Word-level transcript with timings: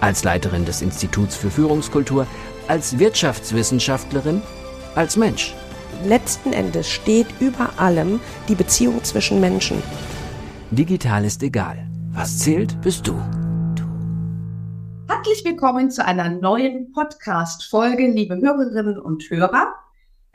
als 0.00 0.24
Leiterin 0.24 0.64
des 0.64 0.82
Instituts 0.82 1.36
für 1.36 1.50
Führungskultur, 1.50 2.26
als 2.68 2.98
Wirtschaftswissenschaftlerin, 2.98 4.42
als 4.94 5.16
Mensch. 5.16 5.54
Letzten 6.04 6.52
Endes 6.52 6.88
steht 6.88 7.26
über 7.40 7.70
allem 7.78 8.20
die 8.48 8.54
Beziehung 8.54 9.02
zwischen 9.04 9.40
Menschen. 9.40 9.82
Digital 10.70 11.24
ist 11.24 11.42
egal. 11.42 11.86
Was 12.12 12.38
zählt, 12.38 12.80
bist 12.80 13.06
du. 13.06 13.14
Herzlich 15.08 15.44
willkommen 15.44 15.90
zu 15.90 16.04
einer 16.04 16.28
neuen 16.28 16.92
Podcast-Folge, 16.92 18.08
liebe 18.08 18.36
Hörerinnen 18.36 18.98
und 18.98 19.28
Hörer. 19.30 19.74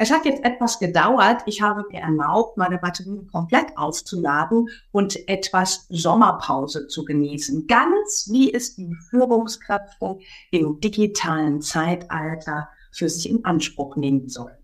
Es 0.01 0.11
hat 0.11 0.25
jetzt 0.25 0.43
etwas 0.43 0.79
gedauert. 0.79 1.43
Ich 1.45 1.61
habe 1.61 1.85
mir 1.91 1.99
erlaubt, 2.01 2.57
meine 2.57 2.79
Batterien 2.79 3.27
komplett 3.27 3.77
aufzuladen 3.77 4.67
und 4.91 5.29
etwas 5.29 5.85
Sommerpause 5.89 6.87
zu 6.87 7.05
genießen. 7.05 7.67
Ganz 7.67 8.27
wie 8.31 8.51
es 8.51 8.73
die 8.73 8.95
Führungskräfte 9.11 10.17
im 10.49 10.79
digitalen 10.79 11.61
Zeitalter 11.61 12.67
für 12.91 13.09
sich 13.09 13.29
in 13.29 13.45
Anspruch 13.45 13.95
nehmen 13.95 14.27
sollen. 14.27 14.57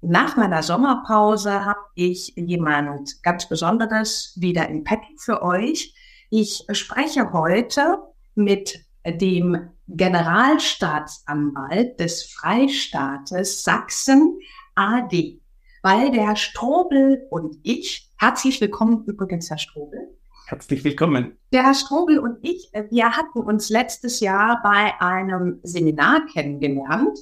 Nach 0.00 0.38
meiner 0.38 0.62
Sommerpause 0.62 1.66
habe 1.66 1.84
ich 1.94 2.32
jemand 2.34 3.22
ganz 3.22 3.46
Besonderes 3.46 4.32
wieder 4.40 4.66
im 4.70 4.82
Pad 4.82 5.00
für 5.18 5.42
euch. 5.42 5.94
Ich 6.30 6.64
spreche 6.72 7.34
heute 7.34 7.98
mit 8.34 8.82
dem 9.04 9.73
Generalstaatsanwalt 9.88 11.98
des 12.00 12.32
Freistaates 12.32 13.64
Sachsen 13.64 14.38
AD, 14.74 15.40
weil 15.82 16.10
der 16.10 16.28
Herr 16.28 16.36
Strobel 16.36 17.26
und 17.30 17.58
ich, 17.62 18.10
herzlich 18.16 18.60
willkommen 18.60 19.04
übrigens, 19.06 19.50
Herr 19.50 19.58
Strobel. 19.58 20.08
Herzlich 20.46 20.84
willkommen. 20.84 21.36
Der 21.52 21.64
Herr 21.64 21.74
Strobel 21.74 22.18
und 22.18 22.38
ich, 22.42 22.68
äh, 22.72 22.84
wir 22.90 23.16
hatten 23.16 23.40
uns 23.40 23.70
letztes 23.70 24.20
Jahr 24.20 24.60
bei 24.62 24.92
einem 25.00 25.60
Seminar 25.62 26.26
kennengelernt 26.32 27.18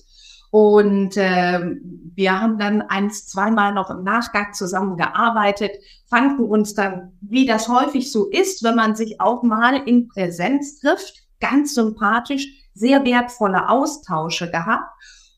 und 0.51 1.17
äh, 1.17 1.77
wir 2.15 2.41
haben 2.41 2.59
dann 2.59 2.83
eins, 2.83 3.27
zweimal 3.27 3.73
noch 3.73 3.91
im 3.91 4.05
Nachgang 4.05 4.53
zusammengearbeitet, 4.53 5.71
fanden 6.11 6.45
uns 6.45 6.75
dann, 6.75 7.13
wie 7.23 7.47
das 7.47 7.69
häufig 7.69 8.13
so 8.13 8.29
ist, 8.29 8.63
wenn 8.63 8.75
man 8.75 8.95
sich 8.95 9.21
auch 9.21 9.43
mal 9.43 9.77
in 9.89 10.09
Präsenz 10.09 10.81
trifft, 10.81 11.22
ganz 11.43 11.75
sympathisch, 11.75 12.47
sehr 12.73 13.05
wertvolle 13.05 13.69
Austausche 13.69 14.51
gehabt. 14.51 14.89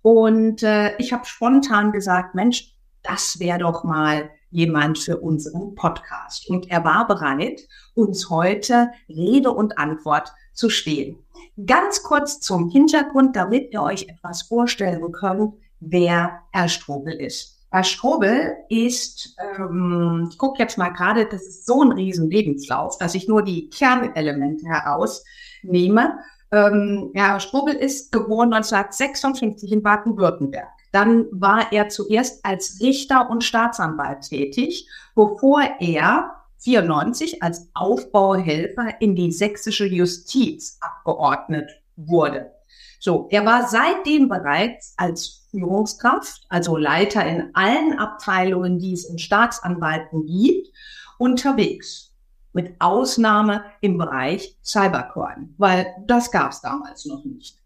Und 0.03 0.63
äh, 0.63 0.97
ich 0.99 1.13
habe 1.13 1.25
spontan 1.25 1.91
gesagt, 1.91 2.35
Mensch, 2.35 2.77
das 3.03 3.41
wäre 3.41 3.59
doch 3.59 3.83
mal 3.83 4.31
jemand 4.51 4.99
für 4.99 5.19
unseren 5.19 5.75
Podcast. 5.75 6.49
Und 6.49 6.71
er 6.71 6.85
war 6.85 7.09
bereit, 7.09 7.67
uns 7.95 8.31
heute 8.31 8.91
Rede 9.09 9.51
und 9.51 9.79
Antwort 9.79 10.33
zu 10.53 10.71
stehen. 10.71 11.19
Ganz 11.67 12.03
kurz 12.03 12.39
zum 12.39 12.71
Hintergrund, 12.71 13.35
damit 13.35 13.73
ihr 13.73 13.83
euch 13.83 14.09
etwas 14.09 14.43
vorstellen 14.43 15.11
könnt, 15.11 15.55
wer 15.81 16.43
Herr 16.53 16.69
Strobel 16.69 17.15
ist. 17.15 17.55
Herr 17.71 17.83
Strobel 17.83 18.55
ist, 18.69 19.37
ähm, 19.59 20.29
ich 20.31 20.39
gucke 20.39 20.63
jetzt 20.63 20.79
mal 20.79 20.91
gerade, 20.91 21.27
das 21.27 21.43
ist 21.43 21.67
so 21.67 21.83
ein 21.83 21.93
riesen 21.93 22.31
Lebenslauf, 22.31 22.99
dass 22.99 23.17
ich 23.17 23.27
nur 23.27 23.43
die 23.43 23.69
Kernelemente 23.71 24.67
herausnehme. 25.65 26.19
Ähm, 26.53 27.11
Herr 27.15 27.41
Strobel 27.41 27.75
ist 27.75 28.13
geboren 28.13 28.53
1956 28.53 29.73
in 29.73 29.83
Baden-Württemberg. 29.83 30.69
Dann 30.93 31.27
war 31.33 31.73
er 31.73 31.89
zuerst 31.89 32.45
als 32.45 32.81
Richter 32.81 33.29
und 33.29 33.43
Staatsanwalt 33.43 34.29
tätig, 34.29 34.89
bevor 35.17 35.63
er 35.81 36.31
94 36.59 37.43
als 37.43 37.69
Aufbauhelfer 37.75 39.01
in 39.01 39.17
die 39.17 39.33
sächsische 39.33 39.87
Justiz 39.87 40.79
abgeordnet 40.81 41.71
wurde. 41.97 42.53
So, 43.01 43.27
er 43.31 43.45
war 43.45 43.69
seitdem 43.69 44.29
bereits 44.29 44.95
als 44.97 45.47
Führungskraft, 45.51 46.47
also 46.49 46.77
Leiter 46.77 47.27
in 47.27 47.51
allen 47.55 47.99
Abteilungen, 47.99 48.79
die 48.79 48.95
es 48.95 49.05
in 49.05 49.19
Staatsanwalten 49.19 50.25
gibt, 50.25 50.69
unterwegs 51.19 52.14
mit 52.55 52.75
Ausnahme 52.81 53.65
im 53.81 53.99
Bereich 53.99 54.57
Cybercrime, 54.65 55.51
weil 55.59 55.87
das 56.07 56.31
gab 56.31 56.53
es 56.53 56.61
damals 56.61 57.05
noch 57.05 57.25
nicht. 57.25 57.59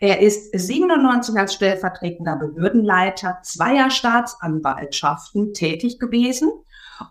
Er 0.00 0.20
ist 0.20 0.50
97 0.58 1.36
als 1.36 1.54
stellvertretender 1.54 2.36
Behördenleiter 2.36 3.38
zweier 3.42 3.90
Staatsanwaltschaften 3.90 5.52
tätig 5.54 5.98
gewesen 5.98 6.50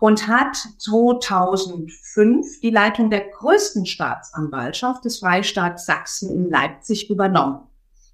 und 0.00 0.26
hat 0.26 0.56
2005 0.78 2.60
die 2.60 2.70
Leitung 2.70 3.10
der 3.10 3.28
größten 3.28 3.86
Staatsanwaltschaft 3.86 5.04
des 5.04 5.18
Freistaats 5.18 5.86
Sachsen 5.86 6.30
in 6.30 6.50
Leipzig 6.50 7.10
übernommen 7.10 7.60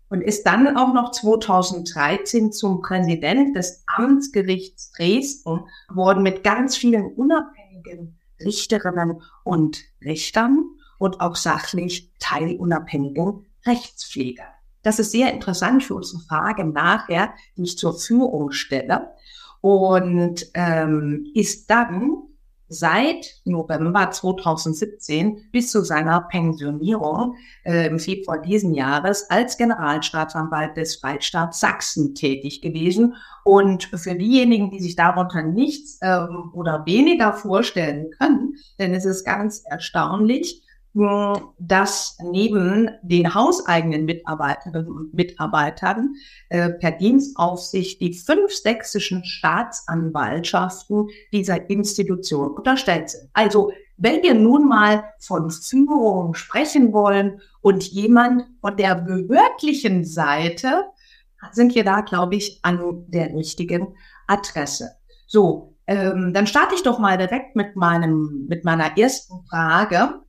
und 0.08 0.20
ist 0.20 0.46
dann 0.46 0.76
auch 0.76 0.92
noch 0.92 1.12
2013 1.12 2.52
zum 2.52 2.82
Präsident 2.82 3.56
des 3.56 3.84
Amtsgerichts 3.86 4.92
Dresden 4.92 5.66
geworden 5.88 6.22
mit 6.22 6.44
ganz 6.44 6.76
vielen 6.76 7.06
unabhängigen 7.14 8.18
Richterinnen 8.44 9.22
und 9.44 9.82
Richtern 10.04 10.64
und 10.98 11.20
auch 11.20 11.36
sachlich 11.36 12.10
teilunabhängigen 12.18 13.46
Rechtspfleger. 13.66 14.44
Das 14.82 14.98
ist 14.98 15.12
sehr 15.12 15.32
interessant 15.32 15.84
für 15.84 15.94
unsere 15.94 16.22
Frage 16.22 16.64
nachher, 16.64 17.34
die 17.56 17.62
ich 17.62 17.78
zur 17.78 17.94
Führung 17.94 18.50
stelle. 18.52 19.14
Und 19.60 20.46
ähm, 20.54 21.30
ist 21.34 21.70
dann 21.70 22.22
seit 22.72 23.40
November 23.44 24.10
2017 24.10 25.50
bis 25.52 25.70
zu 25.70 25.82
seiner 25.82 26.22
Pensionierung 26.22 27.36
äh, 27.64 27.86
im 27.86 27.98
Februar 27.98 28.40
diesen 28.40 28.74
Jahres 28.74 29.30
als 29.30 29.56
Generalstaatsanwalt 29.56 30.76
des 30.76 30.96
Freistaats 30.96 31.60
Sachsen 31.60 32.14
tätig 32.14 32.62
gewesen. 32.62 33.14
Und 33.44 33.84
für 33.84 34.14
diejenigen, 34.14 34.70
die 34.70 34.80
sich 34.80 34.96
darunter 34.96 35.42
nichts 35.42 35.98
ähm, 36.02 36.50
oder 36.54 36.86
weniger 36.86 37.32
vorstellen 37.32 38.10
können, 38.18 38.56
denn 38.78 38.94
es 38.94 39.04
ist 39.04 39.24
ganz 39.24 39.62
erstaunlich, 39.66 40.61
dass 40.94 42.18
neben 42.22 42.90
den 43.02 43.34
hauseigenen 43.34 44.04
Mitarbeiterinnen 44.04 44.92
und 44.92 45.14
Mitarbeitern 45.14 46.14
äh, 46.50 46.70
per 46.70 46.92
Dienstaufsicht 46.92 48.00
die 48.00 48.12
fünf 48.12 48.52
sächsischen 48.52 49.24
Staatsanwaltschaften 49.24 51.08
dieser 51.32 51.70
Institution 51.70 52.50
unterstellt 52.50 53.08
sind. 53.08 53.30
Also 53.32 53.72
wenn 53.96 54.22
wir 54.22 54.34
nun 54.34 54.68
mal 54.68 55.04
von 55.18 55.50
Führung 55.50 56.34
sprechen 56.34 56.92
wollen 56.92 57.40
und 57.60 57.84
jemand 57.84 58.44
von 58.60 58.76
der 58.76 58.96
behördlichen 58.96 60.04
Seite, 60.04 60.84
sind 61.52 61.74
wir 61.74 61.84
da, 61.84 62.02
glaube 62.02 62.36
ich, 62.36 62.60
an 62.62 63.04
der 63.08 63.34
richtigen 63.34 63.94
Adresse. 64.26 64.92
So, 65.26 65.76
ähm, 65.86 66.32
dann 66.34 66.46
starte 66.46 66.74
ich 66.74 66.82
doch 66.82 66.98
mal 66.98 67.16
direkt 67.18 67.56
mit 67.56 67.76
meinem, 67.76 68.46
mit 68.48 68.64
meiner 68.64 68.96
ersten 68.96 69.44
Frage. 69.48 70.20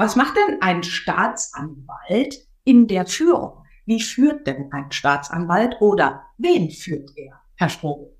Was 0.00 0.14
macht 0.14 0.34
denn 0.36 0.62
ein 0.62 0.84
Staatsanwalt 0.84 2.46
in 2.62 2.86
der 2.86 3.04
Führung? 3.04 3.64
Wie 3.84 4.00
führt 4.00 4.46
denn 4.46 4.70
ein 4.70 4.92
Staatsanwalt 4.92 5.74
oder 5.80 6.22
wen 6.38 6.70
führt 6.70 7.10
er, 7.16 7.40
Herr 7.56 7.68
Strobel? 7.68 8.16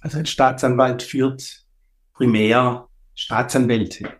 Also 0.00 0.18
ein 0.18 0.26
Staatsanwalt 0.26 1.04
führt 1.04 1.66
primär 2.14 2.88
Staatsanwälte. 3.14 4.12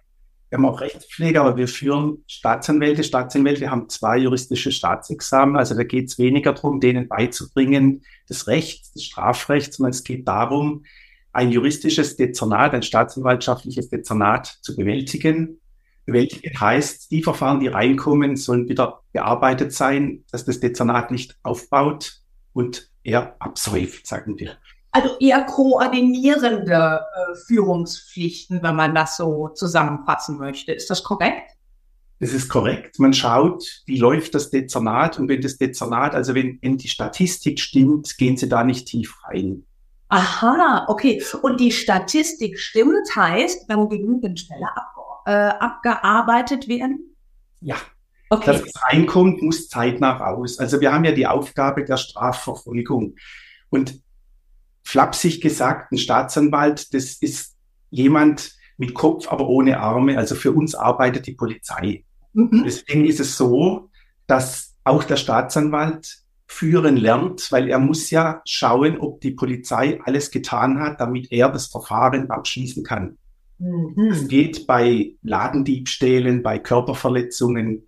Wir 0.48 0.58
haben 0.58 0.66
auch 0.66 0.80
Rechtspflege, 0.80 1.40
aber 1.40 1.56
wir 1.56 1.66
führen 1.66 2.22
Staatsanwälte. 2.28 3.02
Staatsanwälte 3.02 3.68
haben 3.68 3.88
zwei 3.88 4.18
juristische 4.18 4.70
Staatsexamen. 4.70 5.56
Also 5.56 5.74
da 5.74 5.82
geht 5.82 6.10
es 6.10 6.18
weniger 6.18 6.52
darum, 6.52 6.78
denen 6.78 7.08
beizubringen, 7.08 8.04
das 8.28 8.46
Recht, 8.46 8.94
das 8.94 9.02
Strafrecht, 9.02 9.74
sondern 9.74 9.90
es 9.90 10.04
geht 10.04 10.28
darum, 10.28 10.84
ein 11.32 11.50
juristisches 11.50 12.14
Dezernat, 12.14 12.72
ein 12.72 12.84
staatsanwaltschaftliches 12.84 13.88
Dezernat 13.88 14.46
zu 14.62 14.76
bewältigen 14.76 15.60
Bewältigen 16.06 16.58
heißt, 16.58 17.10
die 17.10 17.22
Verfahren, 17.22 17.60
die 17.60 17.68
reinkommen, 17.68 18.36
sollen 18.36 18.68
wieder 18.68 19.00
bearbeitet 19.12 19.72
sein, 19.72 20.24
dass 20.30 20.44
das 20.44 20.60
Dezernat 20.60 21.10
nicht 21.10 21.36
aufbaut 21.42 22.20
und 22.52 22.90
eher 23.02 23.36
absäuft, 23.38 24.06
sagen 24.06 24.38
wir. 24.38 24.56
Also 24.92 25.16
eher 25.18 25.42
koordinierende 25.44 27.00
äh, 27.00 27.36
Führungspflichten, 27.46 28.62
wenn 28.62 28.76
man 28.76 28.94
das 28.94 29.16
so 29.16 29.48
zusammenfassen 29.48 30.38
möchte. 30.38 30.72
Ist 30.72 30.88
das 30.88 31.02
korrekt? 31.02 31.50
Das 32.20 32.32
ist 32.32 32.48
korrekt. 32.48 32.98
Man 33.00 33.12
schaut, 33.12 33.64
wie 33.86 33.98
läuft 33.98 34.34
das 34.34 34.50
Dezernat 34.50 35.18
und 35.18 35.28
wenn 35.28 35.40
das 35.40 35.56
Dezernat, 35.56 36.14
also 36.14 36.34
wenn, 36.34 36.58
wenn 36.62 36.78
die 36.78 36.88
Statistik 36.88 37.58
stimmt, 37.58 38.16
gehen 38.18 38.36
Sie 38.36 38.48
da 38.48 38.62
nicht 38.62 38.86
tief 38.86 39.16
rein. 39.24 39.64
Aha, 40.08 40.84
okay. 40.86 41.22
Und 41.42 41.58
die 41.58 41.72
Statistik 41.72 42.58
stimmt, 42.60 43.16
heißt, 43.16 43.68
wenn 43.68 43.88
genügend 43.88 44.40
Fälle 44.40 44.68
ab, 44.76 44.94
äh, 45.26 45.30
abgearbeitet 45.30 46.68
werden? 46.68 47.16
Ja. 47.60 47.76
Okay. 48.30 48.52
Das, 48.52 48.62
was 48.62 48.82
reinkommt, 48.84 49.42
muss 49.42 49.68
zeitnah 49.68 50.16
raus. 50.16 50.58
Also 50.58 50.80
wir 50.80 50.92
haben 50.92 51.04
ja 51.04 51.12
die 51.12 51.26
Aufgabe 51.26 51.84
der 51.84 51.96
Strafverfolgung. 51.96 53.16
Und 53.70 54.00
flapsig 54.82 55.40
gesagt, 55.40 55.92
ein 55.92 55.98
Staatsanwalt, 55.98 56.92
das 56.94 57.14
ist 57.14 57.56
jemand 57.90 58.52
mit 58.76 58.94
Kopf, 58.94 59.28
aber 59.28 59.48
ohne 59.48 59.80
Arme. 59.80 60.18
Also 60.18 60.34
für 60.34 60.52
uns 60.52 60.74
arbeitet 60.74 61.26
die 61.26 61.34
Polizei. 61.34 62.04
Mhm. 62.32 62.64
Deswegen 62.64 63.04
ist 63.04 63.20
es 63.20 63.36
so, 63.36 63.90
dass 64.26 64.74
auch 64.84 65.04
der 65.04 65.16
Staatsanwalt 65.16 66.18
führen 66.46 66.96
lernt, 66.96 67.50
weil 67.50 67.68
er 67.68 67.78
muss 67.78 68.10
ja 68.10 68.42
schauen, 68.44 68.98
ob 68.98 69.20
die 69.20 69.32
Polizei 69.32 70.00
alles 70.04 70.30
getan 70.30 70.80
hat, 70.80 71.00
damit 71.00 71.32
er 71.32 71.48
das 71.48 71.66
Verfahren 71.66 72.30
abschließen 72.30 72.84
kann. 72.84 73.18
Mhm. 73.58 74.10
Es 74.10 74.28
geht 74.28 74.66
bei 74.66 75.14
Ladendiebstählen, 75.22 76.42
bei 76.42 76.58
Körperverletzungen, 76.58 77.86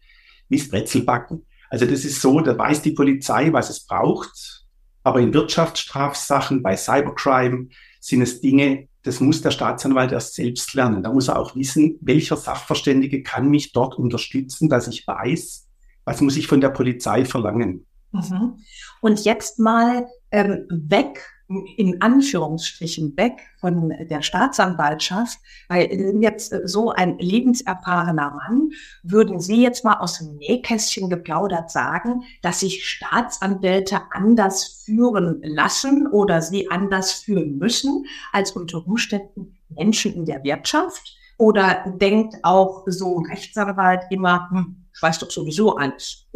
wie 0.48 0.62
Brezelbacken. 0.62 1.44
Also 1.70 1.86
das 1.86 2.04
ist 2.04 2.20
so, 2.20 2.40
da 2.40 2.56
weiß 2.56 2.82
die 2.82 2.92
Polizei, 2.92 3.52
was 3.52 3.70
es 3.70 3.80
braucht. 3.80 4.64
Aber 5.02 5.20
in 5.20 5.34
Wirtschaftsstrafsachen, 5.34 6.62
bei 6.62 6.76
Cybercrime 6.76 7.68
sind 8.00 8.22
es 8.22 8.40
Dinge, 8.40 8.88
das 9.02 9.20
muss 9.20 9.40
der 9.40 9.52
Staatsanwalt 9.52 10.10
erst 10.10 10.34
selbst 10.34 10.74
lernen. 10.74 11.02
Da 11.04 11.12
muss 11.12 11.28
er 11.28 11.38
auch 11.38 11.54
wissen, 11.54 11.96
welcher 12.00 12.36
Sachverständige 12.36 13.22
kann 13.22 13.48
mich 13.48 13.72
dort 13.72 13.96
unterstützen, 13.96 14.68
dass 14.68 14.88
ich 14.88 15.06
weiß, 15.06 15.68
was 16.04 16.20
muss 16.20 16.36
ich 16.36 16.48
von 16.48 16.60
der 16.60 16.70
Polizei 16.70 17.24
verlangen. 17.24 17.86
Mhm. 18.10 18.58
Und 19.00 19.24
jetzt 19.24 19.60
mal 19.60 20.06
ähm, 20.32 20.66
weg 20.70 21.24
in 21.48 22.02
Anführungsstrichen 22.02 23.16
weg 23.16 23.34
von 23.60 23.90
der 24.10 24.22
Staatsanwaltschaft, 24.22 25.38
weil 25.68 25.86
jetzt 26.20 26.52
so 26.64 26.90
ein 26.90 27.18
lebenserfahrener 27.18 28.32
Mann, 28.32 28.70
würden 29.04 29.38
Sie 29.38 29.62
jetzt 29.62 29.84
mal 29.84 29.98
aus 29.98 30.18
dem 30.18 30.36
Nähkästchen 30.36 31.08
geplaudert 31.08 31.70
sagen, 31.70 32.22
dass 32.42 32.60
sich 32.60 32.84
Staatsanwälte 32.88 34.00
anders 34.10 34.82
führen 34.84 35.40
lassen 35.42 36.08
oder 36.08 36.42
sie 36.42 36.68
anders 36.70 37.12
führen 37.12 37.58
müssen 37.58 38.06
als 38.32 38.52
unter 38.52 38.84
Umständen 38.84 39.56
Menschen 39.68 40.14
in 40.14 40.24
der 40.24 40.42
Wirtschaft? 40.42 41.16
Oder 41.38 41.84
denkt 42.00 42.36
auch 42.42 42.84
so 42.86 43.18
ein 43.18 43.26
Rechtsanwalt 43.26 44.04
immer, 44.10 44.48
hm, 44.50 44.86
ich 44.94 45.02
weiß 45.02 45.18
doch 45.18 45.30
sowieso 45.30 45.76
alles. 45.76 46.26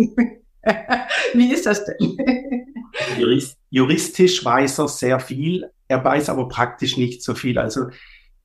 Wie 1.32 1.52
ist 1.52 1.66
das 1.66 1.84
denn? 1.86 2.59
Juristisch 3.70 4.44
weiß 4.44 4.78
er 4.78 4.88
sehr 4.88 5.20
viel, 5.20 5.70
er 5.88 6.04
weiß 6.04 6.28
aber 6.28 6.48
praktisch 6.48 6.96
nicht 6.96 7.22
so 7.22 7.34
viel. 7.34 7.58
Also 7.58 7.86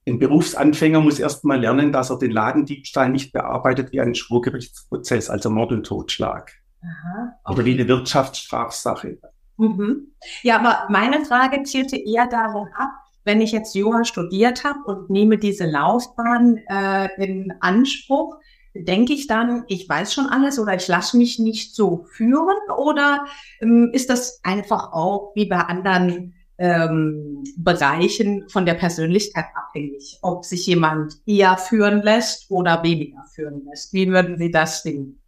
ein 0.08 0.20
Berufsanfänger 0.20 1.02
muss 1.02 1.20
erst 1.20 1.44
mal 1.46 1.60
lernen, 1.60 1.92
dass 1.92 2.12
er 2.12 2.20
den 2.20 2.32
Ladendiebstahl 2.32 3.10
nicht 3.10 3.34
bearbeitet 3.34 3.92
wie 3.92 4.02
einen 4.02 4.16
Schwurgerichtsprozess, 4.16 5.30
also 5.30 5.50
Mord 5.50 5.72
und 5.72 5.86
Totschlag. 5.86 6.52
Aha, 6.84 7.34
okay. 7.44 7.54
Oder 7.54 7.66
wie 7.66 7.74
eine 7.74 7.88
Wirtschaftsstrafsache. 7.88 9.18
Mhm. 9.58 10.14
Ja, 10.44 10.60
aber 10.60 10.92
meine 10.92 11.26
Frage 11.26 11.64
zielte 11.64 11.98
eher 11.98 12.28
darauf 12.28 12.68
ab, 12.76 12.92
wenn 13.24 13.42
ich 13.42 13.52
jetzt 13.52 13.74
Jura 13.74 14.04
studiert 14.04 14.64
habe 14.64 14.80
und 14.86 15.10
nehme 15.10 15.38
diese 15.40 15.66
Laufbahn 15.66 16.58
äh, 16.70 17.10
in 17.24 17.54
Anspruch, 17.60 18.38
denke 18.76 19.14
ich 19.14 19.28
dann, 19.28 19.64
ich 19.68 19.88
weiß 19.88 20.14
schon 20.14 20.28
alles 20.28 20.60
oder 20.60 20.76
ich 20.76 20.88
lasse 20.88 21.18
mich 21.18 21.40
nicht 21.40 21.74
so 21.74 22.06
führen 22.12 22.58
oder 22.78 23.26
ähm, 23.62 23.90
ist 23.94 24.10
das 24.10 24.40
einfach 24.44 24.92
auch 24.92 25.32
wie 25.36 25.46
bei 25.46 25.60
anderen 25.60 26.34
ähm, 26.58 27.44
Bereichen 27.58 28.48
von 28.50 28.66
der 28.66 28.76
Persönlichkeit 28.76 29.46
abhängig, 29.56 30.20
ob 30.22 30.46
sich 30.46 30.68
jemand 30.68 31.16
eher 31.26 31.58
führen 31.58 32.02
lässt 32.02 32.50
oder 32.52 32.84
weniger 32.84 33.24
führen 33.34 33.66
lässt? 33.66 33.94
Wie 33.94 34.08
würden 34.10 34.38
Sie 34.38 34.52
das 34.52 34.84
sehen? 34.84 35.20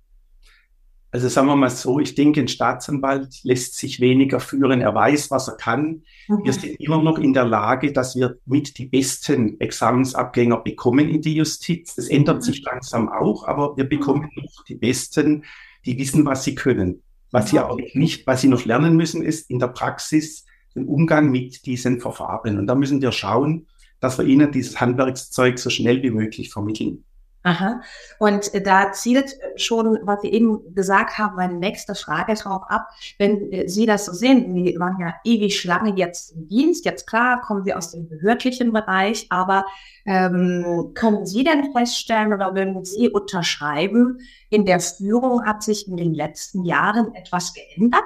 Also 1.18 1.30
sagen 1.30 1.48
wir 1.48 1.56
mal 1.56 1.72
so, 1.72 2.00
ich 2.00 2.14
denke, 2.14 2.42
ein 2.42 2.48
Staatsanwalt 2.48 3.40
lässt 3.42 3.76
sich 3.76 4.00
weniger 4.00 4.40
führen. 4.40 4.82
Er 4.82 4.94
weiß, 4.94 5.32
was 5.32 5.48
er 5.48 5.58
kann. 5.58 6.04
Mhm. 6.28 6.44
Wir 6.44 6.54
sind 6.54 6.80
immer 6.80 7.02
noch 7.02 7.18
in 7.18 7.34
der 7.34 7.46
Lage, 7.46 7.92
dass 7.92 8.16
wir 8.16 8.38
mit 8.46 8.78
die 8.78 8.86
besten 8.86 9.60
Examensabgänger 9.60 10.58
bekommen 10.58 11.10
in 11.10 11.24
die 11.24 11.34
Justiz. 11.34 11.96
Das 11.96 12.08
ändert 12.08 12.38
mhm. 12.38 12.42
sich 12.42 12.62
langsam 12.62 13.10
auch, 13.10 13.48
aber 13.48 13.76
wir 13.76 13.86
bekommen 13.86 14.30
noch 14.36 14.64
die 14.66 14.76
Besten, 14.76 15.44
die 15.88 15.98
wissen, 15.98 16.24
was 16.24 16.44
sie 16.44 16.54
können. 16.54 17.02
Was 17.32 17.50
sie 17.50 17.62
auch 17.62 17.80
nicht, 17.96 18.28
was 18.28 18.42
sie 18.42 18.48
noch 18.48 18.66
lernen 18.66 18.96
müssen, 18.96 19.24
ist 19.24 19.50
in 19.50 19.58
der 19.58 19.70
Praxis 19.70 20.46
den 20.76 20.86
Umgang 20.86 21.32
mit 21.32 21.66
diesen 21.66 22.00
Verfahren. 22.00 22.60
Und 22.60 22.68
da 22.68 22.76
müssen 22.76 23.02
wir 23.02 23.12
schauen, 23.12 23.66
dass 24.00 24.20
wir 24.20 24.26
ihnen 24.26 24.52
dieses 24.52 24.80
Handwerkszeug 24.80 25.58
so 25.58 25.72
schnell 25.72 26.04
wie 26.04 26.12
möglich 26.12 26.52
vermitteln. 26.52 27.06
Aha. 27.48 27.82
Und 28.20 28.52
da 28.66 28.92
zielt 28.92 29.38
schon, 29.56 30.00
was 30.04 30.20
Sie 30.22 30.28
eben 30.28 30.76
gesagt 30.76 31.18
haben, 31.18 31.38
meine 31.38 31.54
nächste 31.54 31.96
Frage 31.96 32.34
drauf 32.34 32.64
ab. 32.68 32.90
Wenn 33.20 33.54
äh, 33.54 33.70
Sie 33.70 33.86
das 33.86 34.06
so 34.06 34.12
sehen, 34.12 34.54
Sie 34.54 34.78
waren 34.78 35.00
ja 35.00 35.16
ewig 35.24 35.64
lange 35.64 35.96
jetzt 35.96 36.34
im 36.34 36.50
Dienst, 36.50 36.84
jetzt 36.84 37.08
klar, 37.08 37.40
kommen 37.40 37.64
Sie 37.64 37.74
aus 37.74 37.92
dem 37.92 38.10
behördlichen 38.10 38.74
Bereich, 38.74 39.28
aber 39.30 39.66
ähm, 40.06 40.92
können 40.94 41.26
Sie 41.26 41.46
denn 41.46 41.72
feststellen 41.72 42.34
oder 42.34 42.54
würden 42.54 42.84
Sie 42.84 43.08
unterschreiben, 43.08 44.20
in 44.50 44.66
der 44.66 44.82
Führung 44.82 45.46
hat 45.46 45.64
sich 45.64 45.88
in 45.88 45.96
den 45.96 46.14
letzten 46.14 46.66
Jahren 46.66 47.16
etwas 47.16 47.54
geändert? 47.54 48.04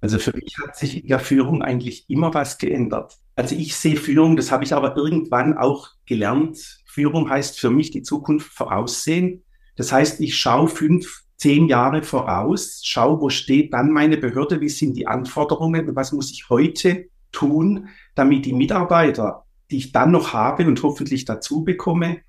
Also 0.00 0.20
für 0.20 0.32
mich 0.34 0.56
hat 0.62 0.76
sich 0.76 1.02
in 1.02 1.08
der 1.08 1.18
Führung 1.18 1.62
eigentlich 1.62 2.08
immer 2.08 2.32
was 2.32 2.58
geändert. 2.58 3.18
Also 3.34 3.56
ich 3.56 3.74
sehe 3.74 3.96
Führung, 3.96 4.36
das 4.36 4.52
habe 4.52 4.62
ich 4.62 4.72
aber 4.72 4.96
irgendwann 4.96 5.58
auch 5.58 5.88
gelernt, 6.06 6.83
Führung 6.94 7.28
heißt 7.28 7.58
für 7.58 7.70
mich 7.70 7.90
die 7.90 8.02
Zukunft 8.02 8.52
voraussehen. 8.52 9.42
Das 9.74 9.90
heißt, 9.90 10.20
ich 10.20 10.36
schaue 10.36 10.68
fünf, 10.68 11.24
zehn 11.36 11.66
Jahre 11.66 12.04
voraus, 12.04 12.82
schaue, 12.84 13.20
wo 13.20 13.30
steht 13.30 13.72
dann 13.72 13.90
meine 13.90 14.16
Behörde, 14.16 14.60
wie 14.60 14.68
sind 14.68 14.96
die 14.96 15.08
Anforderungen 15.08 15.88
und 15.88 15.96
was 15.96 16.12
muss 16.12 16.30
ich 16.30 16.48
heute 16.48 17.06
tun, 17.32 17.88
damit 18.14 18.46
die 18.46 18.52
Mitarbeiter, 18.52 19.44
die 19.72 19.78
ich 19.78 19.90
dann 19.90 20.12
noch 20.12 20.32
habe 20.32 20.68
und 20.68 20.80
hoffentlich 20.84 21.24
dazu 21.24 21.64
bekomme, 21.64 22.20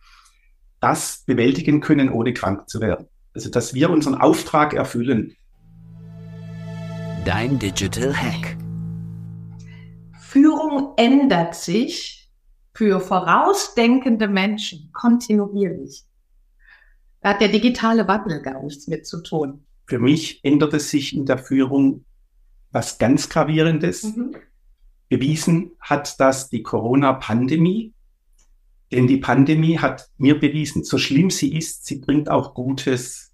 das 0.80 1.24
bewältigen 1.28 1.80
können, 1.80 2.10
ohne 2.10 2.34
krank 2.34 2.68
zu 2.68 2.82
werden. 2.82 3.06
Also, 3.36 3.52
dass 3.52 3.76
wir 3.76 3.92
unseren 3.92 4.16
Auftrag 4.16 4.74
erfüllen. 4.74 5.36
Dein 7.24 7.60
Digital 7.60 8.16
Hack. 8.16 8.58
Führung 10.20 10.94
ändert 10.98 11.54
sich 11.54 12.25
für 12.76 13.00
vorausdenkende 13.00 14.28
Menschen 14.28 14.90
kontinuierlich. 14.92 16.04
Da 17.22 17.30
hat 17.30 17.42
der 17.42 17.48
digitale 17.48 18.08
Wandel 18.08 18.42
gar 18.42 18.62
nichts 18.62 18.88
mit 18.88 19.08
zu 19.08 19.24
tun. 19.24 19.66
Für 19.88 19.98
mich 19.98 20.44
ändert 20.44 20.74
es 20.74 20.90
sich 20.90 21.16
in 21.16 21.26
der 21.26 21.38
Führung 21.38 22.04
was 22.72 22.98
ganz 22.98 23.30
Gravierendes. 23.30 24.04
Mhm. 24.04 24.36
Bewiesen 25.08 25.72
hat 25.80 26.20
das 26.20 26.50
die 26.50 26.64
Corona-Pandemie. 26.64 27.94
Denn 28.92 29.08
die 29.08 29.18
Pandemie 29.18 29.80
hat 29.80 30.10
mir 30.18 30.40
bewiesen, 30.40 30.84
so 30.84 30.98
schlimm 30.98 31.30
sie 31.30 31.56
ist, 31.56 31.86
sie 31.86 32.00
bringt 32.00 32.30
auch 32.30 32.54
Gutes. 32.54 33.32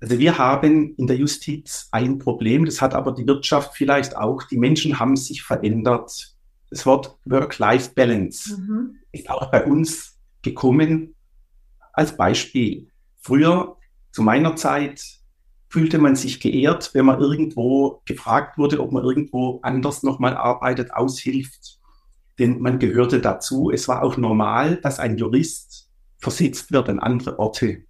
Also 0.00 0.18
wir 0.18 0.36
haben 0.36 0.94
in 0.96 1.06
der 1.06 1.16
Justiz 1.16 1.88
ein 1.92 2.18
Problem, 2.18 2.64
das 2.64 2.82
hat 2.82 2.94
aber 2.94 3.12
die 3.12 3.26
Wirtschaft 3.26 3.74
vielleicht 3.74 4.16
auch. 4.16 4.42
Die 4.42 4.58
Menschen 4.58 4.98
haben 4.98 5.16
sich 5.16 5.42
verändert 5.42 6.34
das 6.70 6.86
Wort 6.86 7.18
Work-Life-Balance 7.24 8.56
mhm. 8.56 8.96
ist 9.12 9.28
auch 9.28 9.50
bei 9.50 9.64
uns 9.64 10.18
gekommen 10.42 11.14
als 11.92 12.16
Beispiel. 12.16 12.88
Früher, 13.20 13.76
zu 14.12 14.22
meiner 14.22 14.56
Zeit, 14.56 15.02
fühlte 15.68 15.98
man 15.98 16.16
sich 16.16 16.40
geehrt, 16.40 16.90
wenn 16.94 17.04
man 17.04 17.20
irgendwo 17.20 18.02
gefragt 18.04 18.56
wurde, 18.56 18.80
ob 18.80 18.92
man 18.92 19.04
irgendwo 19.04 19.60
anders 19.62 20.02
nochmal 20.02 20.36
arbeitet, 20.36 20.92
aushilft. 20.94 21.78
Denn 22.38 22.60
man 22.60 22.78
gehörte 22.78 23.20
dazu. 23.20 23.70
Es 23.70 23.86
war 23.86 24.02
auch 24.02 24.16
normal, 24.16 24.76
dass 24.76 24.98
ein 24.98 25.18
Jurist 25.18 25.90
versetzt 26.18 26.72
wird 26.72 26.88
an 26.88 26.98
andere 26.98 27.38
Orte. 27.38 27.84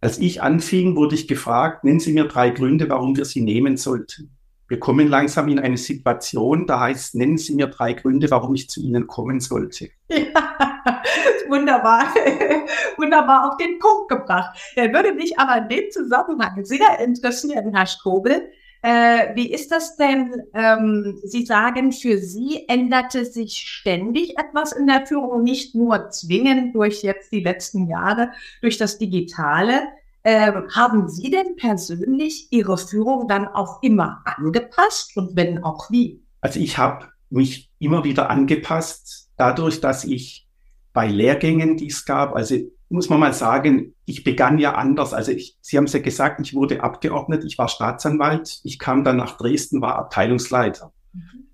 Als 0.00 0.18
ich 0.18 0.42
anfing, 0.42 0.94
wurde 0.94 1.16
ich 1.16 1.26
gefragt, 1.26 1.82
nennen 1.82 1.98
Sie 1.98 2.12
mir 2.12 2.26
drei 2.26 2.50
Gründe, 2.50 2.88
warum 2.88 3.16
wir 3.16 3.24
sie 3.24 3.40
nehmen 3.40 3.76
sollten 3.76 4.37
wir 4.68 4.78
kommen 4.78 5.08
langsam 5.08 5.48
in 5.48 5.58
eine 5.58 5.78
Situation, 5.78 6.66
da 6.66 6.80
heißt, 6.80 7.14
nennen 7.14 7.38
Sie 7.38 7.54
mir 7.54 7.68
drei 7.68 7.94
Gründe, 7.94 8.30
warum 8.30 8.54
ich 8.54 8.68
zu 8.68 8.80
Ihnen 8.80 9.06
kommen 9.06 9.40
sollte. 9.40 9.90
Ja, 10.10 11.02
wunderbar, 11.48 12.14
wunderbar 12.96 13.48
auf 13.50 13.56
den 13.58 13.78
Punkt 13.78 14.08
gebracht. 14.08 14.58
Der 14.76 14.92
würde 14.92 15.12
mich 15.12 15.38
aber 15.38 15.62
in 15.62 15.68
dem 15.68 15.90
Zusammenhang 15.90 16.64
sehr 16.64 16.98
interessieren, 17.00 17.74
Herr 17.74 17.86
Strobel. 17.86 18.50
Äh, 18.80 19.34
wie 19.34 19.52
ist 19.52 19.72
das 19.72 19.96
denn? 19.96 20.42
Ähm, 20.54 21.18
Sie 21.24 21.44
sagen, 21.44 21.92
für 21.92 22.18
Sie 22.18 22.64
änderte 22.68 23.24
sich 23.24 23.58
ständig 23.58 24.38
etwas 24.38 24.72
in 24.72 24.86
der 24.86 25.06
Führung, 25.06 25.42
nicht 25.42 25.74
nur 25.74 26.10
zwingend 26.10 26.74
durch 26.74 27.02
jetzt 27.02 27.32
die 27.32 27.40
letzten 27.40 27.88
Jahre, 27.88 28.30
durch 28.62 28.78
das 28.78 28.98
Digitale. 28.98 29.88
Ähm, 30.30 30.68
haben 30.74 31.08
Sie 31.08 31.30
denn 31.30 31.56
persönlich 31.56 32.48
Ihre 32.50 32.76
Führung 32.76 33.28
dann 33.28 33.48
auch 33.48 33.82
immer 33.82 34.20
angepasst 34.26 35.16
und 35.16 35.34
wenn 35.36 35.64
auch 35.64 35.90
wie? 35.90 36.22
Also 36.42 36.60
ich 36.60 36.76
habe 36.76 37.06
mich 37.30 37.70
immer 37.78 38.04
wieder 38.04 38.28
angepasst, 38.28 39.30
dadurch, 39.38 39.80
dass 39.80 40.04
ich 40.04 40.46
bei 40.92 41.08
Lehrgängen, 41.08 41.78
die 41.78 41.86
es 41.86 42.04
gab, 42.04 42.36
also 42.36 42.56
muss 42.90 43.08
man 43.08 43.20
mal 43.20 43.32
sagen, 43.32 43.94
ich 44.04 44.22
begann 44.22 44.58
ja 44.58 44.74
anders. 44.74 45.14
Also 45.14 45.32
ich, 45.32 45.56
Sie 45.62 45.78
haben 45.78 45.84
es 45.84 45.94
ja 45.94 46.00
gesagt, 46.00 46.40
ich 46.42 46.52
wurde 46.52 46.82
Abgeordnet, 46.82 47.42
ich 47.46 47.56
war 47.56 47.68
Staatsanwalt, 47.68 48.60
ich 48.64 48.78
kam 48.78 49.04
dann 49.04 49.16
nach 49.16 49.38
Dresden, 49.38 49.80
war 49.80 49.96
Abteilungsleiter. 49.96 50.92
Mhm. 51.14 51.47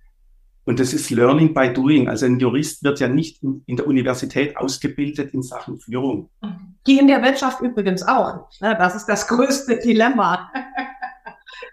Und 0.64 0.80
das 0.80 0.94
ist 0.94 1.10
Learning 1.10 1.52
by 1.52 1.72
Doing. 1.72 2.08
Also 2.08 2.24
ein 2.26 2.38
Jurist 2.38 2.82
wird 2.82 2.98
ja 3.00 3.08
nicht 3.08 3.42
in, 3.42 3.62
in, 3.66 3.76
der 3.76 3.86
Universität 3.86 4.56
ausgebildet 4.56 5.34
in 5.34 5.42
Sachen 5.42 5.78
Führung. 5.78 6.30
Die 6.86 6.98
in 6.98 7.06
der 7.06 7.22
Wirtschaft 7.22 7.60
übrigens 7.60 8.02
auch. 8.02 8.48
Ne? 8.60 8.74
Das 8.78 8.94
ist 8.94 9.06
das 9.06 9.28
größte 9.28 9.78
Dilemma. 9.78 10.50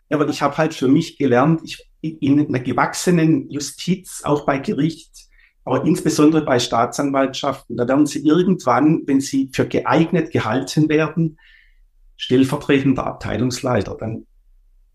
ja, 0.10 0.18
aber 0.18 0.28
ich 0.28 0.42
habe 0.42 0.58
halt 0.58 0.74
für 0.74 0.90
mich 0.90 1.18
gelernt, 1.18 1.62
ich, 1.64 1.90
in 2.02 2.48
einer 2.48 2.60
gewachsenen 2.60 3.50
Justiz, 3.50 4.24
auch 4.26 4.46
bei 4.46 4.58
Gericht, 4.58 5.12
aber 5.64 5.86
insbesondere 5.86 6.44
bei 6.44 6.60
Staatsanwaltschaften, 6.60 7.78
da 7.78 7.88
werden 7.88 8.08
sie 8.08 8.26
irgendwann, 8.26 9.04
wenn 9.06 9.22
sie 9.22 9.50
für 9.54 9.68
geeignet 9.68 10.32
gehalten 10.32 10.90
werden, 10.90 11.38
stellvertretender 12.18 13.06
Abteilungsleiter. 13.06 13.96
Dann 14.00 14.26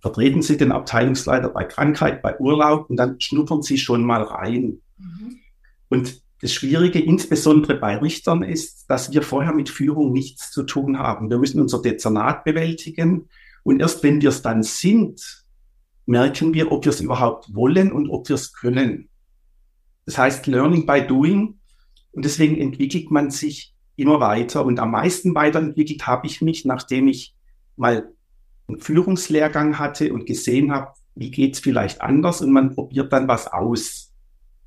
vertreten 0.07 0.41
sie 0.41 0.57
den 0.57 0.71
Abteilungsleiter 0.71 1.49
bei 1.49 1.65
Krankheit, 1.65 2.23
bei 2.23 2.39
Urlaub 2.39 2.89
und 2.89 2.97
dann 2.97 3.21
schnuppern 3.21 3.63
sie 3.63 3.77
schon 3.77 4.05
mal 4.05 4.23
rein. 4.23 4.79
Mhm. 4.99 5.41
Und 5.89 6.23
das 6.41 6.53
Schwierige 6.53 7.01
insbesondere 7.01 7.75
bei 7.75 7.97
Richtern 7.97 8.45
ist, 8.45 8.89
dass 8.89 9.13
wir 9.13 9.23
vorher 9.23 9.53
mit 9.53 9.69
Führung 9.69 10.13
nichts 10.13 10.53
zu 10.53 10.63
tun 10.63 11.01
haben. 11.01 11.29
Wir 11.29 11.39
müssen 11.39 11.61
unser 11.61 11.83
Dezernat 11.83 12.45
bewältigen 12.45 13.29
und 13.65 13.81
erst 13.81 14.05
wenn 14.05 14.21
wir 14.21 14.29
es 14.29 14.43
dann 14.43 14.63
sind, 14.63 15.45
merken 16.05 16.55
wir, 16.55 16.71
ob 16.71 16.85
wir 16.85 16.91
es 16.91 17.01
überhaupt 17.01 17.53
wollen 17.53 17.91
und 17.91 18.09
ob 18.09 18.29
wir 18.29 18.37
es 18.37 18.53
können. 18.53 19.09
Das 20.05 20.19
heißt 20.19 20.47
Learning 20.47 20.87
by 20.87 21.05
Doing. 21.05 21.59
Und 22.13 22.25
deswegen 22.25 22.57
entwickelt 22.59 23.11
man 23.11 23.33
sich 23.33 23.75
immer 23.97 24.21
weiter. 24.21 24.65
Und 24.65 24.79
am 24.79 24.93
meisten 24.93 25.35
weiterentwickelt 25.35 26.07
habe 26.07 26.29
ich 26.29 26.43
mich, 26.43 26.65
nachdem 26.65 27.09
ich 27.09 27.35
mal 27.75 28.13
einen 28.69 28.79
Führungslehrgang 28.79 29.79
hatte 29.79 30.13
und 30.13 30.27
gesehen 30.27 30.73
habe, 30.73 30.93
wie 31.15 31.31
geht's 31.31 31.59
vielleicht 31.59 32.03
anders 32.03 32.41
und 32.43 32.53
man 32.53 32.75
probiert 32.75 33.13
dann 33.13 33.29
was 33.29 33.47
aus. 33.47 34.13